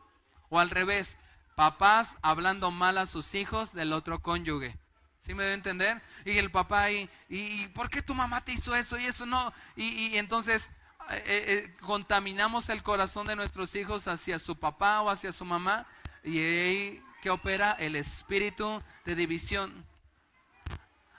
[0.50, 1.18] o al revés,
[1.56, 4.78] papás hablando mal a sus hijos del otro cónyuge.
[5.18, 6.00] ¿Sí me debe entender?
[6.24, 9.52] Y el papá ahí, y, ¿por qué tu mamá te hizo eso y eso no?
[9.76, 10.70] Y, entonces
[11.10, 15.44] eh, eh, eh, contaminamos el corazón de nuestros hijos hacia su papá o hacia su
[15.44, 15.86] mamá,
[16.22, 19.84] y ahí que opera el espíritu de división.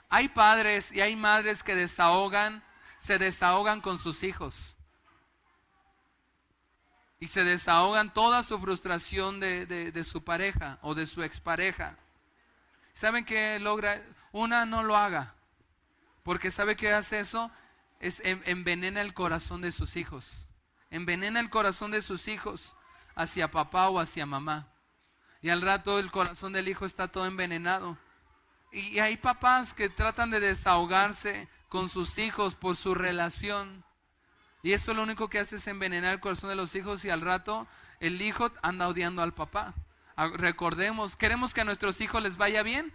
[0.08, 2.64] Hay padres y hay madres que desahogan,
[2.98, 4.76] se desahogan con sus hijos.
[7.20, 11.96] Y se desahogan toda su frustración de, su pareja o de su expareja.
[12.94, 14.02] ¿Saben qué logra?
[14.32, 15.34] Una no lo haga.
[16.22, 17.50] Porque ¿sabe qué hace eso?
[17.98, 20.48] Es envenena el corazón de sus hijos.
[20.90, 22.76] Envenena el corazón de sus hijos
[23.14, 24.68] hacia papá o hacia mamá.
[25.42, 27.96] Y al rato el corazón del hijo está todo envenenado.
[28.72, 33.84] Y hay papás que tratan de desahogarse con sus hijos por su relación.
[34.62, 37.22] Y eso lo único que hace es envenenar el corazón de los hijos y al
[37.22, 37.66] rato
[37.98, 39.74] el hijo anda odiando al papá.
[40.20, 42.92] Ah, recordemos, queremos que a nuestros hijos les vaya bien.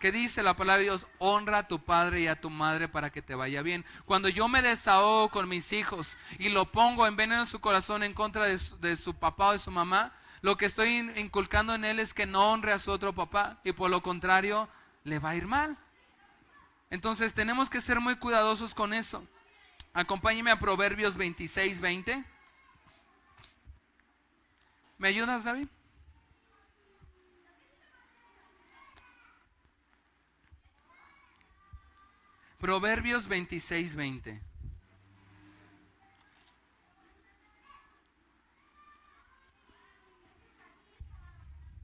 [0.00, 1.06] ¿Qué dice la palabra de Dios?
[1.18, 3.84] Honra a tu padre y a tu madre para que te vaya bien.
[4.06, 8.02] Cuando yo me desahogo con mis hijos y lo pongo en veneno en su corazón
[8.02, 11.74] en contra de su, de su papá o de su mamá, lo que estoy inculcando
[11.74, 14.70] en él es que no honre a su otro papá y por lo contrario
[15.02, 15.76] le va a ir mal.
[16.88, 19.22] Entonces tenemos que ser muy cuidadosos con eso.
[19.92, 22.24] Acompáñeme a Proverbios 26, 20.
[24.96, 25.68] ¿Me ayudas, David?
[32.64, 34.40] Proverbios 26, 20.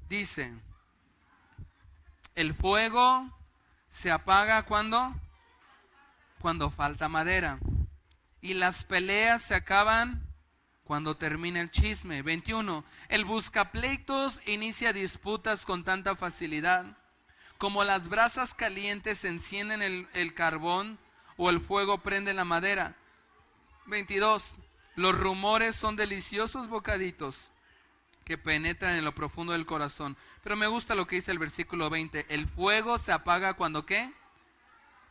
[0.08, 0.54] dice,
[2.34, 3.28] el fuego
[3.90, 5.14] se apaga cuando
[6.40, 7.58] cuando falta madera
[8.40, 10.26] y las peleas se acaban
[10.84, 12.22] cuando termina el chisme.
[12.22, 12.86] 21.
[13.10, 16.96] El buscapleitos inicia disputas con tanta facilidad
[17.61, 20.98] como las brasas calientes encienden el, carbón
[21.36, 22.96] o el fuego prende la madera.
[23.84, 24.56] 22.
[24.96, 27.50] Los rumores son deliciosos bocaditos
[28.24, 30.16] que penetran en lo profundo del corazón.
[30.42, 32.24] Pero me gusta lo que dice el versículo 20.
[32.30, 34.11] El fuego se apaga cuando qué?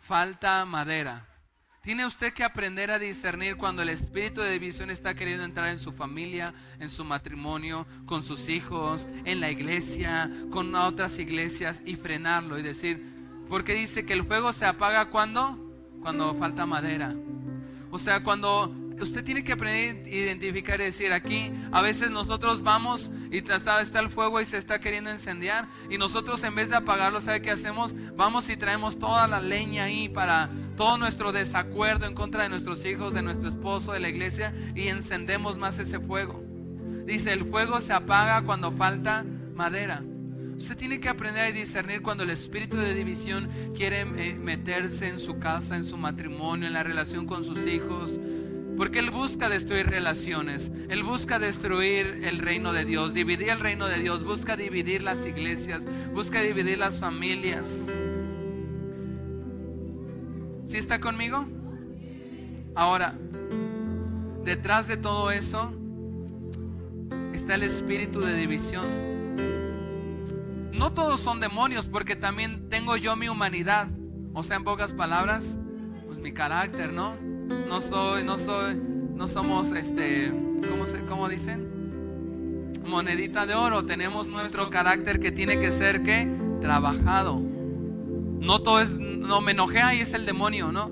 [0.01, 1.27] Falta madera.
[1.81, 5.79] Tiene usted que aprender a discernir cuando el espíritu de división está queriendo entrar en
[5.79, 11.95] su familia, en su matrimonio, con sus hijos, en la iglesia, con otras iglesias y
[11.95, 13.03] frenarlo y decir,
[13.47, 15.69] porque dice que el fuego se apaga cuando
[16.01, 17.13] cuando falta madera.
[17.91, 22.63] O sea, cuando usted tiene que aprender a identificar y decir aquí, a veces nosotros
[22.63, 26.69] vamos y está, está, el fuego y se está queriendo incendiar y nosotros en vez
[26.69, 27.93] de apagarlo, ¿sabe qué hacemos?
[28.15, 32.85] Vamos y traemos toda la leña ahí para todo nuestro desacuerdo en contra de nuestros
[32.85, 36.43] hijos, de nuestro esposo, de la iglesia y encendemos más ese fuego.
[37.05, 39.25] Dice, el fuego se apaga cuando falta
[39.55, 40.03] madera.
[40.59, 45.17] Usted tiene que aprender a discernir cuando el espíritu de división quiere eh, meterse en
[45.17, 48.19] su casa, en su matrimonio, en la relación con sus hijos,
[48.79, 53.87] porque Él busca destruir relaciones, Él busca destruir el reino de Dios, dividir el reino
[53.87, 57.87] de Dios, busca dividir las iglesias, busca dividir las familias.
[60.65, 61.45] ¿Sí está conmigo?
[62.73, 63.15] Ahora,
[64.45, 65.73] detrás de todo eso
[67.33, 68.87] está el espíritu de división.
[70.71, 73.89] No todos son demonios porque también tengo yo mi humanidad.
[74.33, 75.59] O sea, en pocas palabras,
[76.05, 77.28] pues mi carácter, ¿no?
[77.67, 78.75] No soy, no soy,
[79.15, 80.31] no somos este,
[80.69, 82.71] ¿cómo, se, cómo dicen?
[82.85, 83.85] Monedita de oro.
[83.85, 86.27] Tenemos nuestro carácter que tiene que ser que
[86.61, 87.39] trabajado.
[87.39, 90.91] No todo es, no me enojé, ahí es el demonio, ¿no?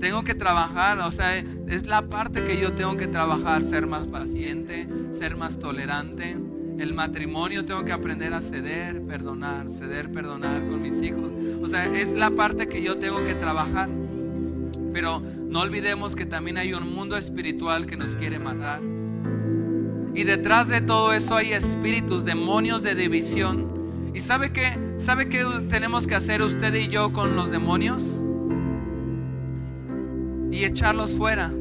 [0.00, 4.06] Tengo que trabajar, o sea, es la parte que yo tengo que trabajar, ser más
[4.06, 6.36] paciente, ser más tolerante.
[6.78, 11.32] El matrimonio tengo que aprender a ceder, perdonar, ceder, perdonar con mis hijos.
[11.60, 13.88] O sea, es la parte que yo tengo que trabajar.
[14.92, 18.80] Pero no olvidemos que también hay un mundo espiritual que nos quiere matar.
[20.14, 24.12] Y detrás de todo eso hay espíritus, demonios de división.
[24.14, 24.76] ¿Y sabe qué?
[24.96, 28.20] ¿Sabe qué tenemos que hacer usted y yo con los demonios?
[30.50, 31.52] y echarlos fuera.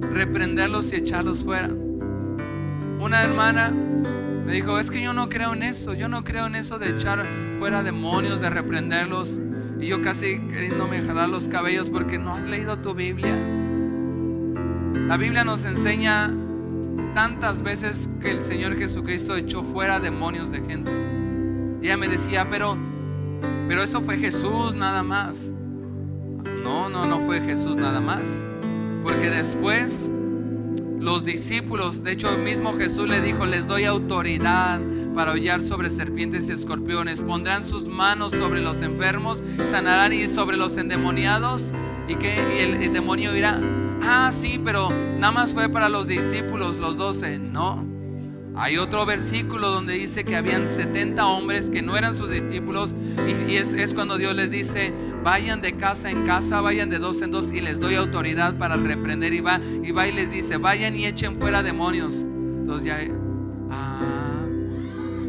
[0.00, 1.68] Reprenderlos y echarlos fuera.
[1.68, 6.56] Una hermana me dijo, es que yo no creo en eso, yo no creo en
[6.56, 7.26] eso de echar
[7.58, 9.40] fuera demonios, de reprenderlos.
[9.80, 13.36] Y yo casi queriéndome jalar los cabellos porque no has leído tu Biblia.
[15.06, 16.30] La Biblia nos enseña
[17.14, 20.90] tantas veces que el Señor Jesucristo echó fuera demonios de gente.
[21.82, 22.76] Ella me decía, pero,
[23.68, 25.52] pero eso fue Jesús nada más.
[26.62, 28.46] No, no, no fue Jesús nada más.
[29.02, 30.10] Porque después
[31.00, 34.80] los discípulos, de hecho mismo Jesús le dijo, les doy autoridad
[35.14, 40.56] para hollar sobre serpientes y escorpiones, pondrán sus manos sobre los enfermos, sanarán y sobre
[40.56, 41.72] los endemoniados.
[42.08, 43.60] Y que el, demonio dirá,
[44.02, 47.38] ah, sí, pero nada más fue para los discípulos, los doce.
[47.38, 47.86] No.
[48.56, 52.94] Hay otro versículo donde dice que habían 70 hombres que no eran sus discípulos
[53.26, 54.92] y, es cuando Dios les dice,
[55.22, 58.76] vayan de casa en casa, vayan de dos en dos y les doy autoridad para
[58.76, 59.32] reprender.
[59.34, 62.22] Y va y, va y les dice, vayan y echen fuera demonios.
[62.22, 62.98] Entonces ya...
[63.70, 64.44] Ah.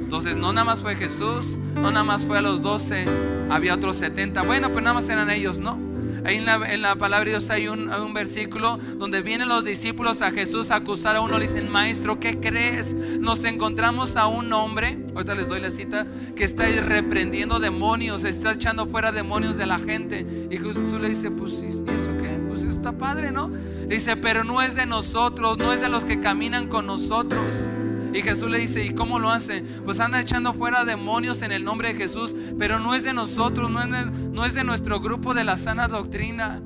[0.10, 3.06] Entonces no nada más fue Jesús, no nada más fue a los doce,
[3.50, 4.42] había otros setenta.
[4.42, 5.89] Bueno, pues nada más eran ellos, ¿no?
[6.30, 10.70] Ahí en la, palabra de Dios hay un, versículo donde vienen los discípulos a Jesús
[10.70, 11.40] a acusar a uno.
[11.40, 12.94] Le dicen, maestro, ¿qué crees?
[12.94, 16.06] Nos encontramos a un hombre, ahorita les doy la cita,
[16.36, 20.48] que está reprendiendo demonios, está echando fuera demonios de la gente.
[20.52, 22.40] Y Jesús le dice, pues, ¿y eso qué?
[22.48, 23.50] Pues está padre, ¿no?
[23.88, 27.68] Dice, pero no es de nosotros, no es de los que caminan con nosotros.
[28.14, 29.64] Y Jesús le dice, ¿y cómo lo hace?
[29.86, 33.70] Pues anda echando fuera demonios en el nombre de Jesús, pero no es de nosotros,
[33.70, 36.62] no es de, no es de nuestro grupo de la sana doctrina.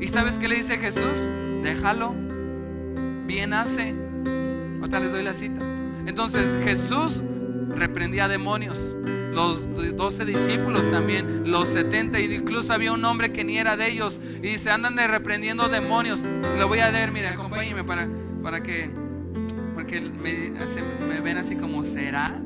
[0.00, 1.26] ¿Y sabes qué le dice Jesús?
[1.62, 2.14] Déjalo,
[3.26, 3.94] bien hace.
[4.80, 5.60] Ahorita les doy la cita.
[6.06, 7.22] Entonces Jesús
[7.76, 8.96] reprendía demonios.
[9.32, 9.64] Los
[9.96, 14.20] doce discípulos también, los setenta, incluso había un hombre que ni era de ellos.
[14.38, 16.28] Y dice, andan de reprendiendo demonios.
[16.58, 18.08] Lo voy a leer, mire, acompáñeme para,
[18.42, 18.90] para que
[20.00, 22.40] me, ven así como, ¿será?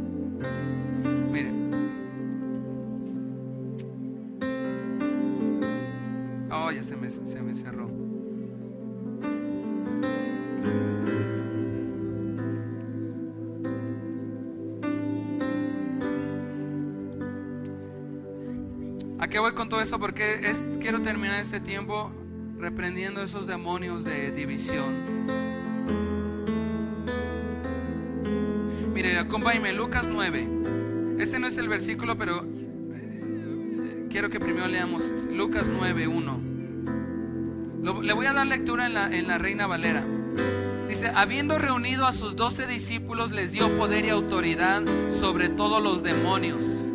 [1.31, 1.53] Mire.
[6.51, 7.89] Oh, ya se me, se me cerró.
[19.19, 19.99] ¿A qué voy con todo eso?
[19.99, 22.11] Porque es, quiero terminar este tiempo
[22.59, 25.16] reprendiendo esos demonios de división.
[29.07, 30.49] Mire, Lucas 9.
[31.21, 36.41] Este no es el versículo, pero eh, quiero que primero leamos Lucas 9, 1.
[38.03, 40.05] le voy a dar lectura en la, en la Reina Valera.
[40.89, 46.03] Dice, habiendo reunido a sus doce discípulos, les dio poder y autoridad sobre todos los
[46.03, 46.91] demonios.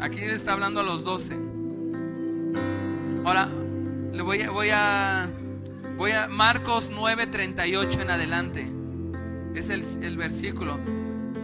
[0.00, 1.36] Aquí le está hablando a los doce.
[3.24, 3.48] Ahora,
[4.12, 5.28] le voy a, voy a,
[5.96, 8.77] voy a Marcos 9, 38 en adelante
[9.58, 10.78] es el, versículo.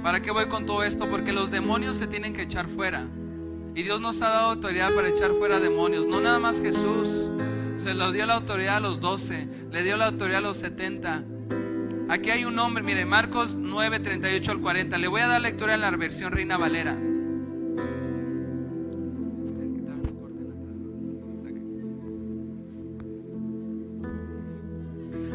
[0.03, 1.09] ¿Para qué voy con todo esto?
[1.09, 3.09] Porque los demonios se tienen que echar fuera.
[3.75, 6.07] Y Dios nos ha dado autoridad para echar fuera demonios.
[6.07, 7.33] No nada más Jesús.
[7.77, 9.49] Se lo dio la autoridad a los 12.
[9.71, 11.25] Le dio la autoridad a los 70.
[12.09, 14.99] Aquí hay un hombre, mire, Marcos 9, 38 al 40.
[14.99, 16.99] Le voy a dar lectura en la versión Reina Valera.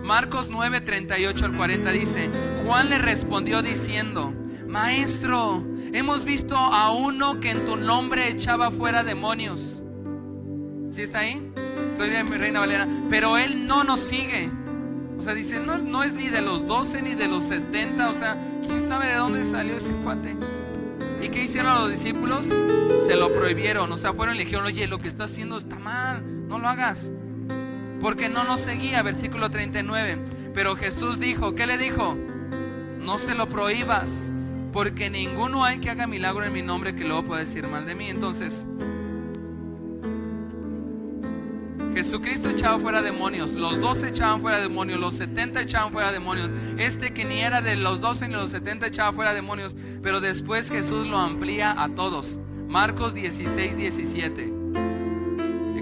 [0.10, 2.32] Marcos 9, 38 al 40 dice,
[2.66, 4.34] Juan le respondió diciendo,
[4.68, 9.86] Maestro, hemos visto a uno que en tu nombre echaba fuera demonios.
[10.90, 11.54] ¿Sí está ahí?
[11.92, 12.88] Estoy en Reina Valera.
[13.08, 14.50] Pero él no nos sigue.
[15.16, 18.10] O sea, dice, no, no es ni de los 12 ni de los 70.
[18.10, 18.36] O sea,
[18.66, 20.36] ¿quién sabe de dónde salió ese cuate?
[21.22, 22.48] ¿Y qué hicieron los discípulos?
[23.06, 23.92] Se lo prohibieron.
[23.92, 26.48] O sea, fueron y le dijeron, oye, lo que estás haciendo está mal.
[26.48, 27.12] No lo hagas
[28.00, 30.18] porque no nos seguía, versículo 39.
[30.54, 32.18] Pero Jesús dijo, ¿qué le dijo?
[33.00, 34.32] No se lo prohíbas,
[34.72, 37.96] porque ninguno hay que haga milagro en mi nombre que luego pueda decir mal de
[37.96, 38.10] mí.
[38.10, 38.68] Entonces,
[41.94, 46.52] Jesucristo echaba fuera demonios, los 12 echaban fuera demonios, los 70 echaban fuera demonios.
[46.78, 50.70] Este que ni era de los 12 ni los 70 echaba fuera demonios, pero después
[50.70, 52.40] Jesús lo amplía a todos.
[52.68, 54.59] Marcos 16, 17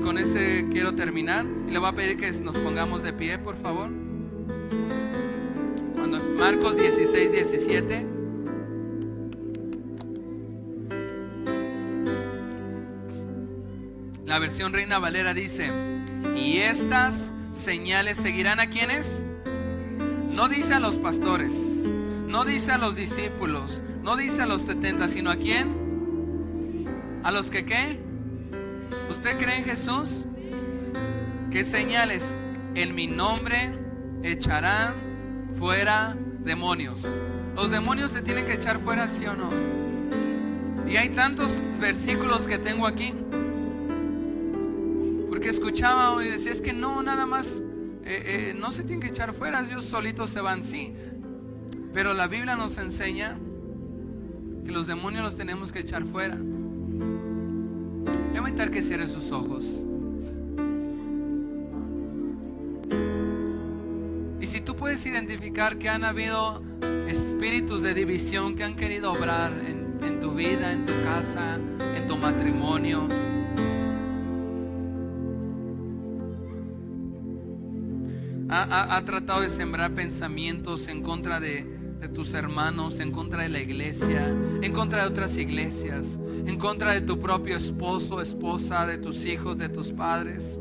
[0.07, 1.45] con ese quiero terminar.
[1.67, 3.89] Y le voy a pedir que nos pongamos de pie, por favor.
[5.95, 8.07] Cuando Marcos 16, 17.
[14.25, 15.73] La versión Reina Valera dice,
[16.37, 19.25] y estas señales seguirán a quienes?
[20.31, 21.53] No dice a los pastores,
[22.27, 26.87] no dice a los discípulos, no dice a los setenta, sino a quién?
[27.23, 28.06] ¿A los que qué?
[29.09, 30.27] ¿Usted cree en Jesús?
[31.49, 32.37] ¿Qué señales?
[32.75, 33.71] En mi nombre
[34.21, 34.95] echarán
[35.57, 37.07] fuera demonios.
[37.55, 39.49] Los demonios se tienen que echar fuera, sí o no.
[40.89, 43.13] Y hay tantos versículos que tengo aquí.
[45.29, 47.63] Porque escuchaba y decía, es que no, nada más,
[48.03, 50.93] eh, eh, no se tienen que echar fuera, ellos solitos se van, sí.
[51.93, 53.37] Pero la Biblia nos enseña
[54.65, 56.37] que los demonios los tenemos que echar fuera.
[58.37, 59.83] Le voy a invitar que cierre sus ojos.
[64.39, 66.61] Y si tú puedes identificar que han habido
[67.07, 71.55] espíritus de división que han querido obrar en, tu vida, en tu casa,
[71.95, 73.07] en tu matrimonio,
[78.49, 83.59] ha, tratado de sembrar pensamientos en contra de, de tus hermanos, en contra de la
[83.59, 84.27] iglesia,
[84.61, 89.57] en contra de otras iglesias, en contra de tu propio esposo, esposa, de tus hijos,
[89.57, 90.59] de tus padres.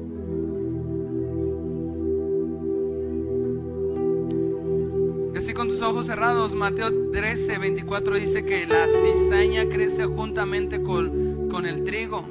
[5.36, 11.48] Así con tus ojos cerrados, Mateo 13, 24 dice que la cizaña crece juntamente con,
[11.48, 12.26] con el trigo.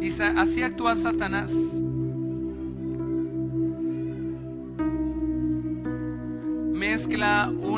[0.00, 1.82] Y así actúa Satanás.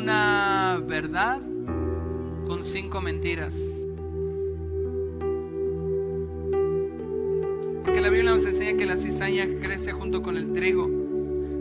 [0.08, 1.38] Una verdad
[2.46, 3.84] con cinco mentiras.
[7.84, 10.88] Porque la Biblia nos enseña que la cizaña crece junto con el trigo.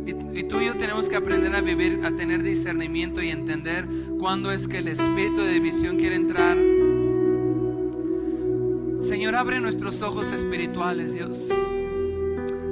[0.06, 3.86] Y, tú y yo tenemos que aprender a vivir, a tener discernimiento y entender
[4.18, 6.58] cuándo es que el espíritu de división quiere entrar.
[9.02, 11.50] Señor, abre nuestros ojos espirituales, Dios.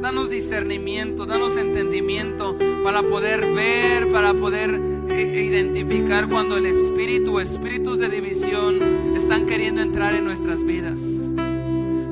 [0.02, 8.00] Danos discernimiento, danos entendimiento para poder ver, para poder identificar cuando el espíritu o espíritus
[8.00, 8.80] de división
[9.16, 11.00] están queriendo entrar en nuestras vidas.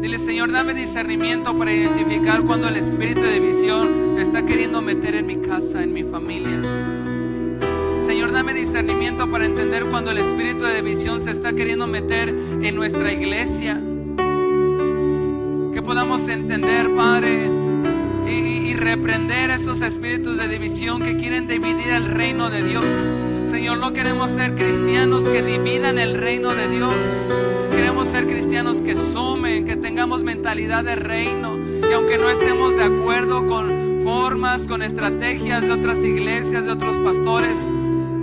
[0.01, 5.25] Dile, Señor, dame discernimiento para identificar cuando el espíritu de división está queriendo meter en
[5.25, 6.61] mi casa, en mi familia.
[8.05, 12.75] Señor, dame discernimiento para entender cuando el espíritu de división se está queriendo meter en
[12.75, 13.81] nuestra iglesia.
[15.73, 17.62] Que podamos entender, Padre,
[18.73, 22.93] y, reprender esos espíritus de división que quieren dividir el reino de Dios.
[23.45, 27.31] Señor, no queremos ser cristianos que dividan el reino de Dios.
[27.71, 31.57] Queremos ser cristianos que sumen, que tengamos mentalidad de reino.
[31.89, 36.97] Y aunque no estemos de acuerdo con formas, con estrategias de otras iglesias, de otros
[36.97, 37.57] pastores,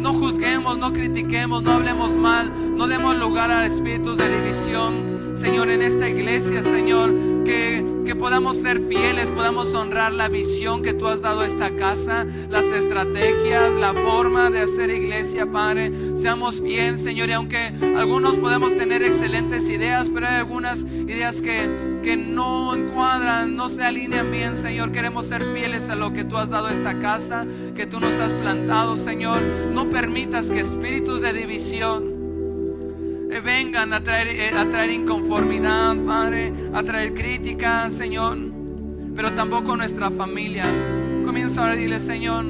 [0.00, 5.36] no juzguemos, no critiquemos, no hablemos mal, no demos lugar a espíritus de división.
[5.36, 7.10] Señor, en esta iglesia, Señor,
[7.50, 12.26] que podamos ser fieles, podamos honrar la visión que tú has dado a esta casa,
[12.48, 15.92] las estrategias, la forma de hacer iglesia, Padre.
[16.16, 22.00] Seamos fieles, Señor, y aunque algunos podemos tener excelentes ideas, pero hay algunas ideas que,
[22.02, 24.92] que no encuadran, no se alinean bien, Señor.
[24.92, 28.14] Queremos ser fieles a lo que tú has dado a esta casa, que tú nos
[28.14, 29.40] has plantado, Señor.
[29.72, 32.09] No permitas que espíritus de división
[33.38, 38.36] vengan a traer, eh, a traer inconformidad, Padre, a traer crítica, Señor,
[39.14, 40.64] pero tampoco nuestra familia.
[41.24, 42.44] Comienza a decirle, Señor,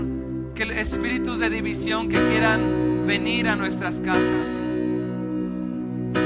[0.55, 4.48] que espíritus de división que quieran venir a nuestras casas.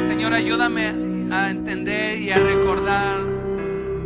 [0.07, 0.93] Señor, ayúdame
[1.33, 3.24] a entender y a recordar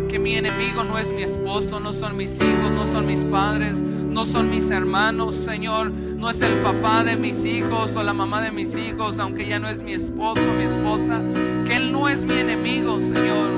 [0.08, 3.82] que mi enemigo no es mi esposo, no son mis hijos, no son mis padres,
[4.18, 8.42] no son mis hermanos, Señor, no es el papá de mis hijos o la mamá
[8.42, 11.22] de mis hijos, aunque ya no es mi esposo, mi esposa,
[11.64, 13.52] que Él no es mi enemigo, Señor.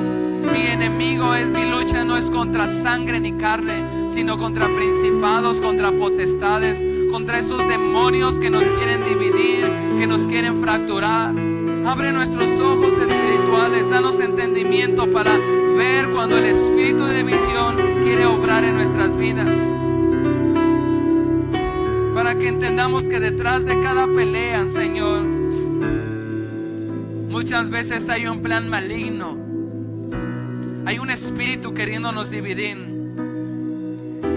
[0.53, 5.93] Mi enemigo es mi lucha, no es contra sangre ni carne, sino contra principados, contra
[5.93, 9.65] potestades, contra esos demonios que nos quieren dividir,
[9.99, 11.35] que nos quieren fracturar.
[11.87, 18.63] Abre nuestros ojos espirituales, danos entendimiento para ver cuando el espíritu de visión quiere obrar
[18.63, 19.80] en nuestras vidas.
[22.31, 25.25] Para que entendamos que detrás de cada pelea, Señor,
[27.29, 29.37] muchas veces hay un plan maligno.
[30.87, 32.77] Hay un espíritu queriéndonos dividir.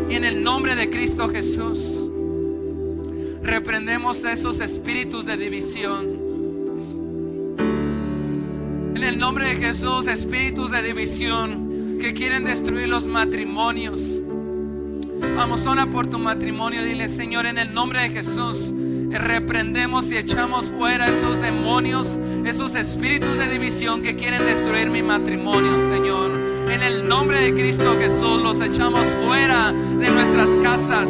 [0.09, 2.09] Y en el nombre de Cristo Jesús,
[3.43, 6.07] reprendemos esos espíritus de división
[8.95, 14.22] En el nombre de Jesús, espíritus de división que quieren destruir los matrimonios.
[15.35, 16.83] Vamos, ora por tu matrimonio.
[16.83, 18.73] Dile, Señor, en el nombre de Jesús,
[19.09, 25.77] reprendemos y echamos fuera esos demonios, esos espíritus de división que quieren destruir mi matrimonio,
[25.89, 26.31] Señor.
[26.69, 31.09] En el nombre de Cristo Jesús los echamos fuera de nuestras casas.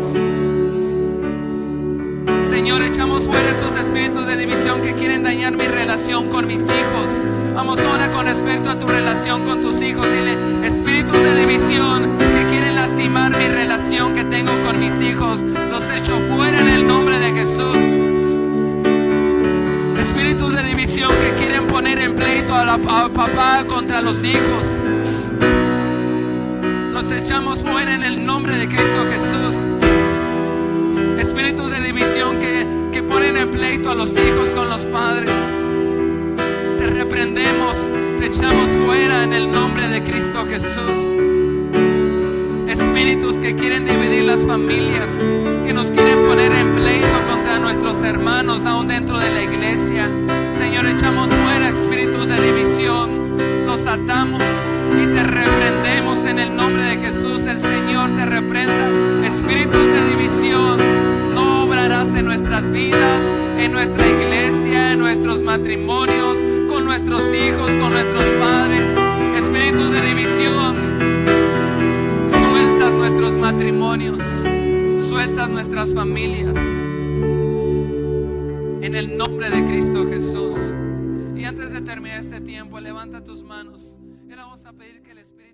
[2.49, 7.23] Señor, echamos fuera esos espíritus de división que quieren dañar mi relación con mis hijos.
[7.55, 10.07] Vamos ahora con respecto a tu relación con tus hijos.
[10.11, 12.42] Dile, espíritus de división que
[12.93, 15.41] lastimar mi relación que tengo con mis hijos.
[15.41, 17.77] Los echo fuera en el nombre de Jesús.
[19.99, 24.79] Espíritus de división que quieren poner en pleito a la papá contra los hijos.
[26.91, 29.55] Los echamos fuera en el nombre de Cristo Jesús.
[31.17, 35.35] Espíritus de división que, que ponen en pleito a los hijos con los padres.
[36.77, 37.75] Te reprendemos,
[38.19, 41.42] te echamos fuera en el nombre de Cristo Jesús.
[43.03, 45.11] Espíritus que quieren dividir las familias,
[45.65, 50.09] que nos quieren poner en pleito contra nuestros hermanos aún dentro de la iglesia.
[50.57, 54.41] Señor, echamos fuera espíritus de división, los atamos
[54.97, 57.45] y te reprendemos en el nombre de Jesús.
[57.45, 58.87] El Señor te reprenda.
[59.27, 60.79] Espíritus de división,
[61.33, 63.21] no obrarás en nuestras vidas,
[63.59, 66.37] en nuestra iglesia, en nuestros matrimonios,
[66.69, 68.87] con nuestros hijos, con nuestros padres.
[69.35, 70.82] Espíritus de división,
[73.53, 74.21] matrimonios,
[74.97, 76.57] sueltas nuestras familias.
[78.81, 80.55] En el nombre de Cristo Jesús.
[81.35, 83.99] Y antes de terminar este tiempo, levanta tus manos.
[84.27, 85.52] Y vamos a pedir que el Espíritu